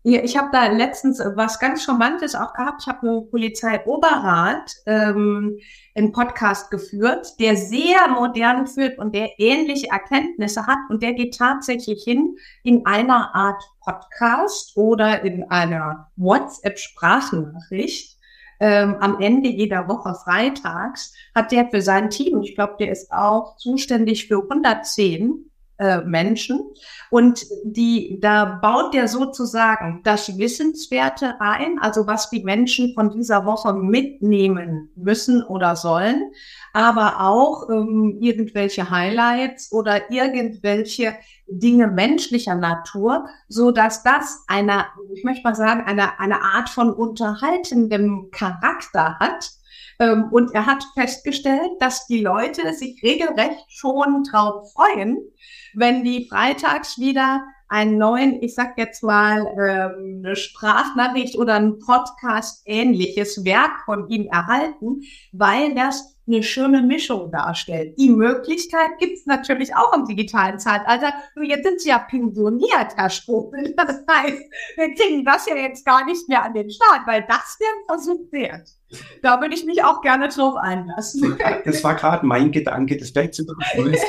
ja, 0.10 0.24
ich 0.24 0.38
habe 0.38 0.50
da 0.52 0.68
letztens 0.68 1.20
was 1.20 1.60
ganz 1.60 1.84
Charmantes 1.84 2.34
auch 2.34 2.54
gehabt. 2.54 2.82
Ich 2.82 2.88
habe 2.88 3.06
mit 3.06 3.30
Polizei 3.30 3.86
Oberrat 3.86 4.76
ähm, 4.88 5.60
einen 5.96 6.12
Podcast 6.12 6.72
geführt, 6.72 7.40
der 7.40 7.56
sehr 7.56 8.08
modern 8.08 8.66
führt 8.66 8.98
und 8.98 9.14
der 9.14 9.40
ähnliche 9.40 9.90
Erkenntnisse 9.90 10.66
hat. 10.66 10.80
Und 10.90 11.04
der 11.04 11.14
geht 11.14 11.38
tatsächlich 11.38 12.04
hin 12.04 12.38
in 12.64 12.88
einer 12.88 13.36
Art 13.36 13.62
Podcast 13.82 14.76
oder 14.76 15.24
in 15.24 15.44
einer 15.52 16.10
WhatsApp-Sprachnachricht. 16.16 18.18
Ähm, 18.60 18.96
am 19.00 19.22
Ende 19.22 19.50
jeder 19.50 19.88
Woche 19.88 20.16
freitags 20.16 21.14
hat 21.36 21.52
der 21.52 21.70
für 21.70 21.82
sein 21.82 22.10
Team, 22.10 22.42
ich 22.42 22.56
glaube, 22.56 22.76
der 22.78 22.92
ist 22.92 23.12
auch 23.12 23.56
zuständig 23.56 24.28
für 24.28 24.42
110 24.42 25.49
äh, 25.80 26.02
Menschen. 26.02 26.60
Und 27.10 27.46
die, 27.64 28.20
da 28.22 28.46
baut 28.46 28.94
der 28.94 29.08
sozusagen 29.08 30.02
das 30.04 30.38
Wissenswerte 30.38 31.36
rein, 31.40 31.80
also 31.80 32.06
was 32.06 32.30
die 32.30 32.44
Menschen 32.44 32.94
von 32.94 33.10
dieser 33.10 33.46
Woche 33.46 33.74
mitnehmen 33.74 34.92
müssen 34.96 35.42
oder 35.44 35.76
sollen, 35.76 36.32
aber 36.74 37.22
auch 37.22 37.70
ähm, 37.70 38.18
irgendwelche 38.20 38.90
Highlights 38.90 39.72
oder 39.72 40.12
irgendwelche 40.12 41.16
Dinge 41.48 41.88
menschlicher 41.88 42.56
Natur, 42.56 43.28
so 43.48 43.72
dass 43.72 44.04
das 44.04 44.44
eine, 44.48 44.86
ich 45.14 45.24
möchte 45.24 45.44
mal 45.44 45.56
sagen, 45.56 45.84
eine, 45.86 46.20
eine 46.20 46.42
Art 46.44 46.70
von 46.70 46.94
unterhaltendem 46.94 48.30
Charakter 48.32 49.18
hat, 49.20 49.59
und 50.00 50.54
er 50.54 50.66
hat 50.66 50.84
festgestellt, 50.94 51.72
dass 51.80 52.08
die 52.08 52.22
Leute 52.22 52.74
sich 52.74 53.04
regelrecht 53.04 53.66
schon 53.68 54.24
drauf 54.24 54.72
freuen, 54.72 55.18
wenn 55.74 56.06
die 56.06 56.28
freitags 56.30 57.00
wieder 57.00 57.44
einen 57.70 57.98
neuen, 57.98 58.42
ich 58.42 58.56
sag 58.56 58.78
jetzt 58.78 59.04
mal, 59.04 59.46
ähm, 59.58 60.24
eine 60.26 60.36
Sprachnachricht 60.36 61.38
oder 61.38 61.56
ein 61.56 61.80
Podcast 61.80 62.64
ähnliches 62.66 63.46
Werk 63.46 63.84
von 63.86 64.10
ihm 64.10 64.28
erhalten, 64.28 65.02
weil 65.32 65.76
das 65.76 66.18
eine 66.30 66.44
schöne 66.44 66.82
Mischung 66.82 67.32
darstellt. 67.32 67.98
Die 67.98 68.10
Möglichkeit 68.10 68.98
gibt 69.00 69.18
es 69.18 69.26
natürlich 69.26 69.76
auch 69.76 69.94
im 69.94 70.06
digitalen 70.06 70.60
Zeitalter. 70.60 71.14
Nur 71.36 71.46
jetzt 71.46 71.64
sind 71.64 71.82
sie 71.82 71.90
ja 71.90 72.00
pensioniert, 72.00 72.96
Herr 72.96 73.10
Strobel. 73.10 73.76
Das 73.90 74.04
heißt, 74.10 74.44
wir 74.76 74.94
kriegen 74.94 75.26
das 75.26 75.48
ja 75.48 75.56
jetzt 75.56 75.86
gar 75.86 76.06
nicht 76.06 76.28
mehr 76.30 76.44
an 76.44 76.54
den 76.54 76.70
Start, 76.70 77.02
weil 77.06 77.26
das 77.28 77.58
wäre 77.60 77.72
ein 77.72 77.86
Versuch 77.88 78.32
wert. 78.32 78.70
Da 79.24 79.42
würde 79.42 79.56
ich 79.56 79.66
mich 79.66 79.84
auch 79.84 80.02
gerne 80.02 80.28
drauf 80.28 80.56
einlassen. 80.56 81.38
Das 81.66 81.84
war 81.84 81.96
gerade 81.96 82.26
mein 82.26 82.52
Gedanke, 82.52 82.98
das 82.98 83.16
wäre 83.16 83.26
jetzt 83.26 83.40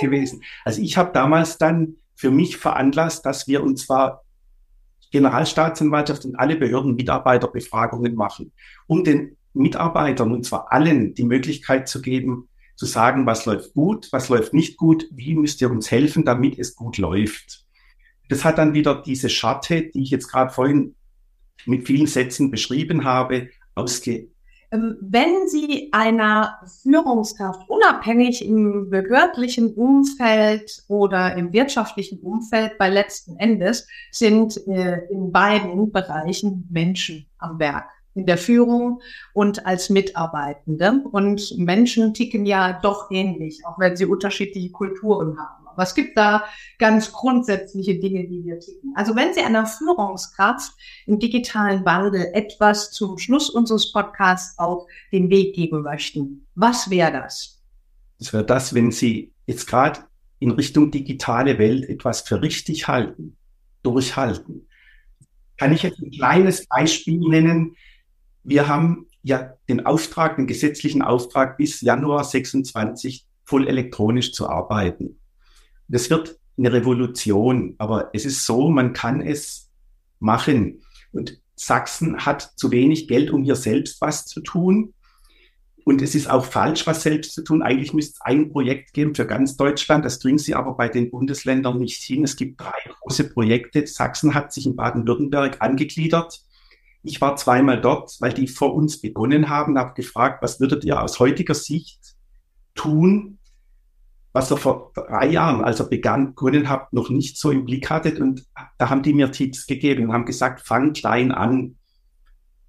gewesen. 0.01 0.43
Also 0.65 0.83
ich 0.83 0.97
habe 0.97 1.13
damals 1.13 1.57
dann 1.57 1.97
für 2.21 2.31
mich 2.31 2.59
veranlasst, 2.59 3.25
dass 3.25 3.49
wir 3.49 3.63
und 3.63 3.79
zwar 3.79 4.25
Generalstaatsanwaltschaft 5.11 6.27
und 6.27 6.37
alle 6.37 6.55
Behörden 6.55 6.95
Mitarbeiterbefragungen 6.95 8.15
machen, 8.15 8.53
um 8.87 9.05
den 9.05 9.39
Mitarbeitern, 9.55 10.31
und 10.31 10.45
zwar 10.45 10.71
allen, 10.71 11.15
die 11.15 11.25
Möglichkeit 11.25 11.89
zu 11.89 12.03
geben, 12.03 12.51
zu 12.77 12.85
sagen, 12.85 13.25
was 13.25 13.47
läuft 13.47 13.73
gut, 13.73 14.09
was 14.13 14.29
läuft 14.29 14.53
nicht 14.53 14.77
gut, 14.77 15.07
wie 15.11 15.35
müsst 15.35 15.63
ihr 15.63 15.71
uns 15.71 15.91
helfen, 15.91 16.27
damit 16.27 16.59
es 16.59 16.77
gut 16.77 16.99
läuft. 16.99 17.65
Das 18.29 18.45
hat 18.45 18.59
dann 18.59 18.75
wieder 18.75 19.01
diese 19.01 19.31
Schatte, 19.31 19.89
die 19.89 20.03
ich 20.03 20.11
jetzt 20.11 20.29
gerade 20.29 20.53
vorhin 20.53 20.97
mit 21.65 21.87
vielen 21.87 22.07
Sätzen 22.07 22.51
beschrieben 22.51 23.05
habe, 23.05 23.49
ausge 23.75 24.29
wenn 24.71 25.49
Sie 25.49 25.89
einer 25.93 26.61
Führungskraft 26.83 27.69
unabhängig 27.69 28.45
im 28.45 28.89
behördlichen 28.89 29.75
Umfeld 29.75 30.85
oder 30.87 31.35
im 31.35 31.53
wirtschaftlichen 31.53 32.21
Umfeld 32.21 32.79
bei 32.79 32.89
letzten 32.89 33.37
Endes 33.37 33.89
sind 34.13 34.57
äh, 34.69 35.07
in 35.11 35.33
beiden 35.33 35.91
Bereichen 35.91 36.69
Menschen 36.71 37.27
am 37.39 37.59
Werk 37.59 37.89
in 38.15 38.27
der 38.27 38.39
Führung 38.39 39.01
und 39.35 39.67
als 39.67 39.91
Mitarbeitende. 39.91 41.03
Und 41.11 41.57
Menschen 41.59 42.15
ticken 42.15 42.45
ja 42.47 42.79
doch 42.81 43.11
ähnlich, 43.11 43.65
auch 43.65 43.79
wenn 43.79 43.97
sie 43.97 44.07
unterschiedliche 44.07 44.71
Kulturen 44.71 45.39
haben. 45.39 45.60
Aber 45.73 45.83
es 45.83 45.95
gibt 45.95 46.17
da 46.17 46.45
ganz 46.79 47.13
grundsätzliche 47.13 47.99
Dinge, 47.99 48.27
die 48.27 48.45
wir 48.45 48.59
ticken. 48.59 48.93
Also 48.97 49.17
wenn 49.17 49.35
Sie 49.35 49.41
einer 49.41 49.67
Führungskraft 49.67 50.73
im 51.07 51.19
digitalen 51.19 51.85
Wandel 51.85 52.31
etwas 52.33 52.91
zum 52.91 53.19
Schluss 53.19 53.51
unseres 53.51 53.93
Podcasts 53.93 54.59
auf 54.59 54.87
den 55.13 55.31
Weg 55.31 55.55
geben 55.55 55.83
möchten, 55.83 56.47
was 56.55 56.91
wäre 56.91 57.13
das? 57.13 57.61
Das 58.19 58.33
wäre 58.33 58.45
das, 58.45 58.75
wenn 58.75 58.91
Sie 58.93 59.33
jetzt 59.47 59.67
gerade 59.67 60.01
in 60.39 60.51
Richtung 60.51 60.91
digitale 60.91 61.59
Welt 61.59 61.89
etwas 61.89 62.23
für 62.23 62.43
richtig 62.43 62.89
halten, 62.89 63.37
durchhalten. 63.83 64.67
Kann 65.57 65.73
ich 65.73 65.83
jetzt 65.83 66.01
ein 66.01 66.11
kleines 66.11 66.67
Beispiel 66.67 67.21
nennen? 67.21 67.77
Wir 68.43 68.67
haben 68.67 69.07
ja 69.23 69.55
den 69.69 69.85
Auftrag, 69.85 70.37
den 70.37 70.47
gesetzlichen 70.47 71.03
Auftrag 71.03 71.59
bis 71.59 71.83
Januar 71.83 72.25
26 72.25 73.27
voll 73.45 73.69
elektronisch 73.69 74.33
zu 74.33 74.49
arbeiten. 74.49 75.20
Das 75.91 76.09
wird 76.09 76.39
eine 76.57 76.73
Revolution, 76.73 77.75
aber 77.79 78.11
es 78.13 78.25
ist 78.25 78.47
so, 78.47 78.69
man 78.71 78.93
kann 78.93 79.21
es 79.21 79.71
machen. 80.21 80.83
Und 81.13 81.41
Sachsen 81.57 82.25
hat 82.25 82.53
zu 82.57 82.71
wenig 82.71 83.09
Geld, 83.09 83.31
um 83.31 83.43
hier 83.43 83.57
selbst 83.57 84.01
was 84.01 84.27
zu 84.27 84.41
tun. 84.41 84.95
Und 85.85 86.03
es 86.03 86.15
ist 86.15 86.31
auch 86.31 86.45
falsch, 86.45 86.87
was 86.87 87.03
selbst 87.03 87.33
zu 87.35 87.43
tun. 87.43 87.63
Eigentlich 87.63 87.93
müsste 87.93 88.15
es 88.15 88.21
ein 88.21 88.53
Projekt 88.53 88.93
geben 88.93 89.15
für 89.15 89.27
ganz 89.27 89.57
Deutschland. 89.57 90.05
Das 90.05 90.21
kriegen 90.21 90.39
sie 90.39 90.55
aber 90.55 90.75
bei 90.75 90.89
den 90.89 91.11
Bundesländern 91.11 91.79
nicht 91.79 92.01
hin. 92.03 92.23
Es 92.23 92.37
gibt 92.37 92.61
drei 92.61 92.79
große 93.01 93.31
Projekte. 93.31 93.87
Sachsen 93.87 94.35
hat 94.35 94.53
sich 94.53 94.67
in 94.67 94.77
Baden-Württemberg 94.77 95.61
angegliedert. 95.61 96.45
Ich 97.03 97.21
war 97.21 97.35
zweimal 97.37 97.81
dort, 97.81 98.17
weil 98.21 98.33
die 98.33 98.47
vor 98.47 98.75
uns 98.75 99.01
begonnen 99.01 99.49
haben, 99.49 99.79
habe 99.79 99.95
gefragt, 99.95 100.43
was 100.43 100.61
würdet 100.61 100.85
ihr 100.85 101.03
aus 101.03 101.19
heutiger 101.19 101.55
Sicht 101.55 101.99
tun, 102.75 103.39
was 104.33 104.51
ihr 104.51 104.57
vor 104.57 104.93
drei 104.95 105.29
Jahren, 105.29 105.65
als 105.65 105.81
ihr 105.81 105.89
begann, 105.89 106.29
begonnen 106.29 106.69
habt, 106.69 106.93
noch 106.93 107.11
nicht 107.11 107.37
so 107.37 107.51
im 107.51 107.65
Blick 107.65 107.91
hattet. 107.91 108.21
Und 108.21 108.45
da 108.79 108.91
haben 108.91 109.03
die 109.03 109.13
mir 109.13 109.33
Tipps 109.33 109.67
gegeben 109.67 110.05
und 110.05 110.13
haben 110.13 110.25
gesagt, 110.25 110.61
fang 110.67 110.93
klein 110.93 111.33
an. 111.33 111.77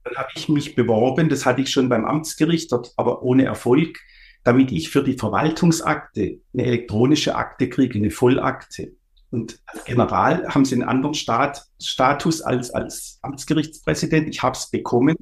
Dann 0.03 0.15
habe 0.15 0.29
ich 0.35 0.49
mich 0.49 0.75
beworben, 0.75 1.29
das 1.29 1.45
hatte 1.45 1.61
ich 1.61 1.69
schon 1.69 1.89
beim 1.89 2.05
Amtsgericht, 2.05 2.71
dort, 2.71 2.91
aber 2.97 3.21
ohne 3.21 3.45
Erfolg, 3.45 3.99
damit 4.43 4.71
ich 4.71 4.89
für 4.89 5.03
die 5.03 5.17
Verwaltungsakte 5.17 6.39
eine 6.53 6.63
elektronische 6.63 7.35
Akte 7.35 7.69
kriege, 7.69 7.99
eine 7.99 8.09
Vollakte. 8.09 8.93
Und 9.29 9.59
als 9.67 9.85
General 9.85 10.47
haben 10.47 10.65
sie 10.65 10.75
einen 10.75 10.83
anderen 10.83 11.13
Stat 11.13 11.65
Status 11.79 12.41
als, 12.41 12.71
als 12.71 13.19
Amtsgerichtspräsident. 13.21 14.27
Ich 14.27 14.41
habe 14.41 14.57
es 14.57 14.71
bekommen, 14.71 15.15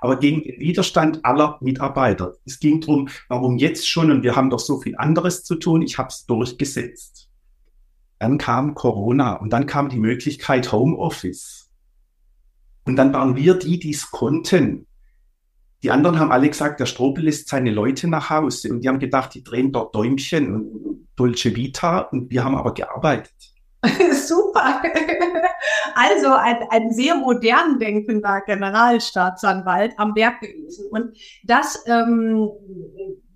aber 0.00 0.18
gegen 0.18 0.42
den 0.42 0.60
Widerstand 0.60 1.24
aller 1.24 1.58
Mitarbeiter. 1.60 2.34
Es 2.44 2.58
ging 2.58 2.80
darum, 2.80 3.08
warum 3.28 3.58
jetzt 3.58 3.88
schon 3.88 4.10
und 4.10 4.22
wir 4.22 4.36
haben 4.36 4.50
doch 4.50 4.60
so 4.60 4.80
viel 4.80 4.96
anderes 4.96 5.44
zu 5.44 5.56
tun. 5.56 5.82
Ich 5.82 5.98
habe 5.98 6.08
es 6.08 6.26
durchgesetzt. 6.26 7.30
Dann 8.18 8.38
kam 8.38 8.74
Corona 8.74 9.34
und 9.34 9.52
dann 9.52 9.66
kam 9.66 9.88
die 9.88 9.98
Möglichkeit 9.98 10.72
Homeoffice. 10.72 11.70
Und 12.84 12.96
dann 12.96 13.12
waren 13.12 13.36
wir 13.36 13.54
die, 13.54 13.78
die 13.78 13.90
es 13.90 14.10
konnten. 14.10 14.86
Die 15.82 15.90
anderen 15.90 16.18
haben 16.18 16.32
alle 16.32 16.48
gesagt, 16.48 16.80
der 16.80 16.86
Strobel 16.86 17.24
lässt 17.24 17.48
seine 17.48 17.70
Leute 17.70 18.08
nach 18.08 18.30
Hause 18.30 18.70
und 18.70 18.80
die 18.80 18.88
haben 18.88 18.98
gedacht, 18.98 19.34
die 19.34 19.44
drehen 19.44 19.72
dort 19.72 19.94
Däumchen 19.94 20.54
und 20.54 21.08
Dolce 21.16 21.54
Vita 21.54 22.00
und 22.00 22.30
wir 22.30 22.44
haben 22.44 22.54
aber 22.54 22.74
gearbeitet. 22.74 23.55
Super. 24.12 24.82
Also 25.94 26.34
ein, 26.34 26.58
ein 26.70 26.90
sehr 26.92 27.14
modern 27.14 27.78
denkender 27.78 28.42
Generalstaatsanwalt 28.42 29.98
am 29.98 30.12
Berg 30.12 30.40
gewesen. 30.40 30.86
Und 30.90 31.16
das 31.42 31.82
ähm, 31.86 32.50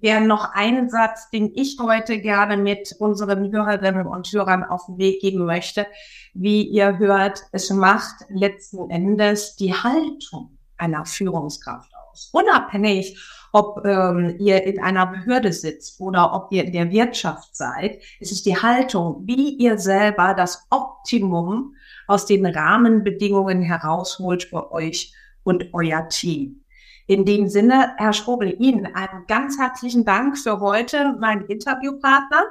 wäre 0.00 0.20
noch 0.20 0.52
ein 0.52 0.90
Satz, 0.90 1.30
den 1.30 1.52
ich 1.54 1.78
heute 1.80 2.18
gerne 2.20 2.58
mit 2.58 2.94
unseren 2.98 3.50
Hörerinnen 3.50 4.06
und 4.06 4.30
Hörern 4.30 4.64
auf 4.64 4.86
den 4.86 4.98
Weg 4.98 5.20
geben 5.20 5.46
möchte. 5.46 5.86
Wie 6.34 6.62
ihr 6.62 6.98
hört, 6.98 7.42
es 7.52 7.70
macht 7.70 8.26
letzten 8.28 8.90
Endes 8.90 9.56
die 9.56 9.72
Haltung 9.72 10.58
einer 10.76 11.06
Führungskraft 11.06 11.90
aus. 12.10 12.30
Unabhängig 12.32 13.18
ob 13.52 13.84
ähm, 13.84 14.36
ihr 14.38 14.62
in 14.64 14.80
einer 14.80 15.06
Behörde 15.06 15.52
sitzt 15.52 16.00
oder 16.00 16.32
ob 16.32 16.52
ihr 16.52 16.64
in 16.64 16.72
der 16.72 16.90
Wirtschaft 16.90 17.56
seid. 17.56 18.00
Es 18.20 18.32
ist 18.32 18.46
die 18.46 18.56
Haltung, 18.56 19.22
wie 19.26 19.54
ihr 19.56 19.78
selber 19.78 20.34
das 20.34 20.66
Optimum 20.70 21.74
aus 22.06 22.26
den 22.26 22.46
Rahmenbedingungen 22.46 23.62
herausholt 23.62 24.44
für 24.44 24.72
euch 24.72 25.14
und 25.42 25.68
euer 25.72 26.08
Team. 26.08 26.64
In 27.06 27.24
dem 27.24 27.48
Sinne, 27.48 27.94
Herr 27.96 28.12
Strobel, 28.12 28.54
Ihnen 28.60 28.86
einen 28.86 29.26
ganz 29.26 29.58
herzlichen 29.58 30.04
Dank 30.04 30.38
für 30.38 30.60
heute, 30.60 31.16
mein 31.18 31.44
Interviewpartner 31.46 32.44